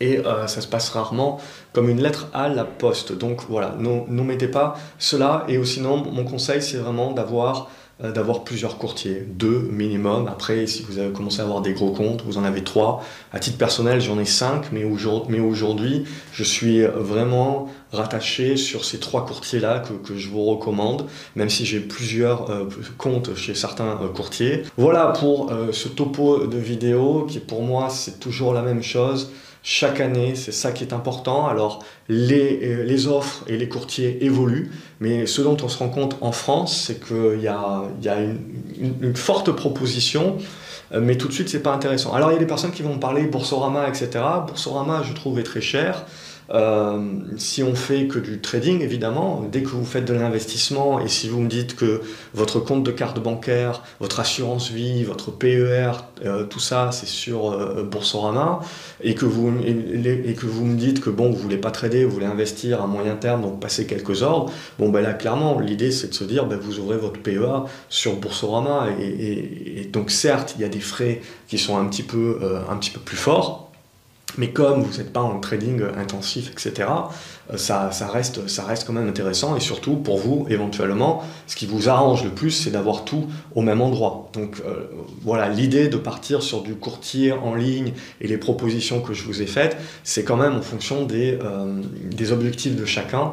et 0.00 0.18
euh, 0.18 0.46
ça 0.46 0.60
se 0.60 0.66
passe 0.66 0.88
rarement 0.90 1.38
comme 1.72 1.88
une 1.88 2.02
lettre 2.02 2.28
à 2.32 2.48
la 2.48 2.64
poste. 2.64 3.12
Donc 3.12 3.42
voilà, 3.48 3.76
ne 3.78 4.22
mettez 4.22 4.48
pas 4.48 4.76
cela. 4.98 5.44
Et 5.48 5.62
sinon, 5.64 5.98
mon 5.98 6.24
conseil, 6.24 6.62
c'est 6.62 6.78
vraiment 6.78 7.12
d'avoir 7.12 7.70
d'avoir 8.02 8.44
plusieurs 8.44 8.78
courtiers, 8.78 9.26
deux 9.28 9.68
minimum. 9.70 10.26
Après, 10.28 10.66
si 10.66 10.82
vous 10.82 10.98
avez 10.98 11.12
commencé 11.12 11.40
à 11.40 11.44
avoir 11.44 11.60
des 11.60 11.72
gros 11.72 11.92
comptes, 11.92 12.22
vous 12.22 12.38
en 12.38 12.44
avez 12.44 12.64
trois. 12.64 13.04
À 13.32 13.38
titre 13.38 13.58
personnel, 13.58 14.00
j'en 14.00 14.18
ai 14.18 14.24
cinq, 14.24 14.72
mais 14.72 14.84
aujourd'hui, 14.84 16.04
je 16.32 16.44
suis 16.44 16.82
vraiment 16.82 17.68
rattaché 17.92 18.56
sur 18.56 18.84
ces 18.84 18.98
trois 19.00 19.26
courtiers-là 19.26 19.80
que, 19.80 19.92
que, 19.92 20.16
je 20.16 20.28
vous 20.28 20.44
recommande, 20.44 21.06
même 21.34 21.50
si 21.50 21.66
j'ai 21.66 21.80
plusieurs 21.80 22.50
euh, 22.50 22.68
comptes 22.96 23.34
chez 23.34 23.54
certains 23.54 23.98
courtiers. 24.14 24.62
Voilà 24.76 25.08
pour 25.08 25.52
ce 25.72 25.88
topo 25.88 26.46
de 26.46 26.58
vidéo 26.58 27.26
qui 27.28 27.40
pour 27.40 27.62
moi, 27.62 27.88
c'est 27.90 28.20
toujours 28.20 28.52
la 28.54 28.62
même 28.62 28.82
chose 28.82 29.30
chaque 29.62 30.00
année, 30.00 30.34
c'est 30.36 30.52
ça 30.52 30.72
qui 30.72 30.84
est 30.84 30.92
important. 30.92 31.46
Alors, 31.46 31.84
les, 32.08 32.60
euh, 32.62 32.82
les, 32.82 33.06
offres 33.06 33.44
et 33.46 33.58
les 33.58 33.68
courtiers 33.68 34.24
évoluent, 34.24 34.70
mais 35.00 35.26
ce 35.26 35.42
dont 35.42 35.56
on 35.62 35.68
se 35.68 35.78
rend 35.78 35.90
compte 35.90 36.16
en 36.22 36.32
France, 36.32 36.84
c'est 36.86 37.04
qu'il 37.04 37.42
y 37.42 37.48
a, 37.48 37.82
y 38.02 38.08
a 38.08 38.20
une, 38.20 38.94
une, 39.02 39.16
forte 39.16 39.52
proposition, 39.52 40.38
euh, 40.92 41.00
mais 41.02 41.16
tout 41.16 41.28
de 41.28 41.32
suite, 41.32 41.50
c'est 41.50 41.62
pas 41.62 41.72
intéressant. 41.74 42.14
Alors, 42.14 42.30
il 42.30 42.34
y 42.34 42.36
a 42.36 42.40
des 42.40 42.46
personnes 42.46 42.72
qui 42.72 42.82
vont 42.82 42.98
parler 42.98 43.24
Boursorama, 43.24 43.86
etc. 43.88 44.24
Boursorama, 44.46 45.02
je 45.02 45.12
trouve, 45.12 45.38
est 45.38 45.44
très 45.44 45.60
cher. 45.60 46.06
Euh, 46.52 47.20
si 47.36 47.62
on 47.62 47.74
fait 47.74 48.08
que 48.08 48.18
du 48.18 48.40
trading, 48.40 48.80
évidemment, 48.80 49.44
dès 49.50 49.62
que 49.62 49.68
vous 49.68 49.84
faites 49.84 50.04
de 50.04 50.14
l'investissement 50.14 50.98
et 50.98 51.06
si 51.06 51.28
vous 51.28 51.40
me 51.40 51.48
dites 51.48 51.76
que 51.76 52.00
votre 52.34 52.58
compte 52.58 52.82
de 52.82 52.90
carte 52.90 53.22
bancaire, 53.22 53.82
votre 54.00 54.18
assurance 54.18 54.70
vie, 54.70 55.04
votre 55.04 55.30
PER, 55.30 55.92
euh, 56.24 56.44
tout 56.44 56.58
ça, 56.58 56.90
c'est 56.92 57.06
sur 57.06 57.52
euh, 57.52 57.84
Boursorama, 57.84 58.60
et 59.02 59.14
que, 59.14 59.26
vous, 59.26 59.52
et, 59.64 60.34
que 60.34 60.46
vous 60.46 60.64
me 60.64 60.76
dites 60.76 61.00
que 61.00 61.10
bon, 61.10 61.30
vous 61.30 61.38
voulez 61.38 61.56
pas 61.56 61.70
trader, 61.70 62.04
vous 62.04 62.12
voulez 62.12 62.26
investir 62.26 62.82
à 62.82 62.86
moyen 62.86 63.14
terme, 63.14 63.42
donc 63.42 63.60
passer 63.60 63.86
quelques 63.86 64.22
ordres, 64.22 64.52
bon, 64.78 64.88
ben 64.88 65.02
là, 65.02 65.14
clairement, 65.14 65.60
l'idée 65.60 65.92
c'est 65.92 66.08
de 66.08 66.14
se 66.14 66.24
dire, 66.24 66.46
ben, 66.46 66.58
vous 66.58 66.80
ouvrez 66.80 66.96
votre 66.96 67.20
PEA 67.20 67.64
sur 67.88 68.16
Boursorama, 68.16 68.88
et, 68.98 69.82
et, 69.82 69.84
donc 69.84 70.10
certes, 70.10 70.54
il 70.58 70.62
y 70.62 70.64
a 70.64 70.68
des 70.68 70.80
frais 70.80 71.20
qui 71.46 71.58
sont 71.58 71.78
un 71.78 71.84
petit 71.86 72.02
peu, 72.02 72.40
un 72.68 72.76
petit 72.76 72.90
peu 72.90 73.00
plus 73.00 73.16
forts, 73.16 73.69
mais 74.38 74.50
comme 74.50 74.82
vous 74.82 74.98
n'êtes 74.98 75.12
pas 75.12 75.20
en 75.20 75.40
trading 75.40 75.82
intensif, 75.96 76.50
etc., 76.50 76.88
euh, 77.52 77.56
ça, 77.56 77.90
reste, 78.12 78.48
ça 78.48 78.64
reste 78.64 78.86
quand 78.86 78.92
même 78.92 79.08
intéressant. 79.08 79.56
Et 79.56 79.60
surtout, 79.60 79.96
pour 79.96 80.18
vous, 80.18 80.46
éventuellement, 80.48 81.22
ce 81.46 81.56
qui 81.56 81.66
vous 81.66 81.88
arrange 81.88 82.24
le 82.24 82.30
plus, 82.30 82.50
c'est 82.50 82.70
d'avoir 82.70 83.04
tout 83.04 83.26
au 83.54 83.62
même 83.62 83.80
endroit. 83.80 84.30
Donc 84.32 84.62
euh, 84.64 84.86
voilà, 85.22 85.48
l'idée 85.48 85.88
de 85.88 85.96
partir 85.96 86.42
sur 86.42 86.62
du 86.62 86.74
courtier 86.74 87.32
en 87.32 87.54
ligne 87.54 87.92
et 88.20 88.28
les 88.28 88.38
propositions 88.38 89.00
que 89.00 89.14
je 89.14 89.24
vous 89.24 89.42
ai 89.42 89.46
faites, 89.46 89.76
c'est 90.04 90.24
quand 90.24 90.36
même 90.36 90.56
en 90.56 90.62
fonction 90.62 91.04
des, 91.04 91.38
euh, 91.42 91.80
des 92.10 92.32
objectifs 92.32 92.76
de 92.76 92.84
chacun. 92.84 93.32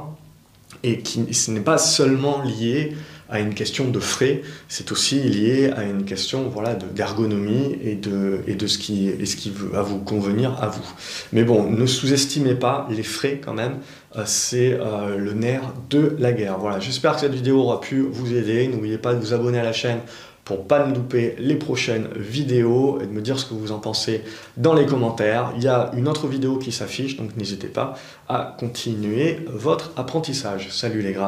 Et 0.83 0.99
qui, 0.99 1.33
ce 1.33 1.49
n'est 1.51 1.61
pas 1.61 1.77
seulement 1.77 2.41
lié 2.43 2.95
à 3.29 3.39
une 3.39 3.53
question 3.53 3.89
de 3.89 3.99
frais, 3.99 4.41
c'est 4.67 4.91
aussi 4.91 5.19
lié 5.19 5.71
à 5.75 5.83
une 5.83 6.05
question 6.05 6.49
voilà, 6.49 6.75
d'ergonomie 6.75 7.77
et 7.83 7.95
de, 7.95 8.41
et 8.47 8.55
de 8.55 8.67
ce 8.67 8.77
qui, 8.77 9.09
et 9.09 9.25
ce 9.25 9.35
qui 9.35 9.51
va 9.53 9.81
vous 9.81 9.99
convenir 9.99 10.61
à 10.61 10.67
vous. 10.67 10.87
Mais 11.33 11.43
bon, 11.43 11.69
ne 11.69 11.85
sous-estimez 11.85 12.55
pas 12.55 12.87
les 12.89 13.03
frais 13.03 13.41
quand 13.43 13.53
même, 13.53 13.77
euh, 14.15 14.23
c'est 14.25 14.73
euh, 14.73 15.17
le 15.17 15.33
nerf 15.33 15.73
de 15.89 16.15
la 16.19 16.31
guerre. 16.31 16.57
Voilà, 16.57 16.79
j'espère 16.79 17.15
que 17.15 17.21
cette 17.21 17.33
vidéo 17.33 17.59
aura 17.59 17.81
pu 17.81 18.01
vous 18.01 18.33
aider. 18.33 18.67
N'oubliez 18.67 18.97
pas 18.97 19.13
de 19.13 19.19
vous 19.19 19.33
abonner 19.33 19.59
à 19.59 19.63
la 19.63 19.73
chaîne 19.73 19.99
pour 20.47 20.65
pas 20.65 20.87
ne 20.87 20.95
louper 20.95 21.35
les 21.39 21.55
prochaines 21.55 22.07
vidéos 22.15 22.99
et 23.01 23.05
de 23.05 23.11
me 23.11 23.21
dire 23.21 23.37
ce 23.37 23.45
que 23.45 23.53
vous 23.53 23.73
en 23.73 23.79
pensez 23.79 24.21
dans 24.55 24.73
les 24.73 24.85
commentaires. 24.85 25.51
Il 25.57 25.63
y 25.63 25.67
a 25.67 25.91
une 25.93 26.07
autre 26.07 26.25
vidéo 26.27 26.57
qui 26.57 26.71
s'affiche, 26.71 27.17
donc 27.17 27.35
n'hésitez 27.35 27.67
pas 27.67 27.95
à 28.29 28.55
continuer 28.57 29.41
votre 29.47 29.91
apprentissage. 29.97 30.69
Salut 30.71 31.01
les 31.01 31.11
gras 31.11 31.25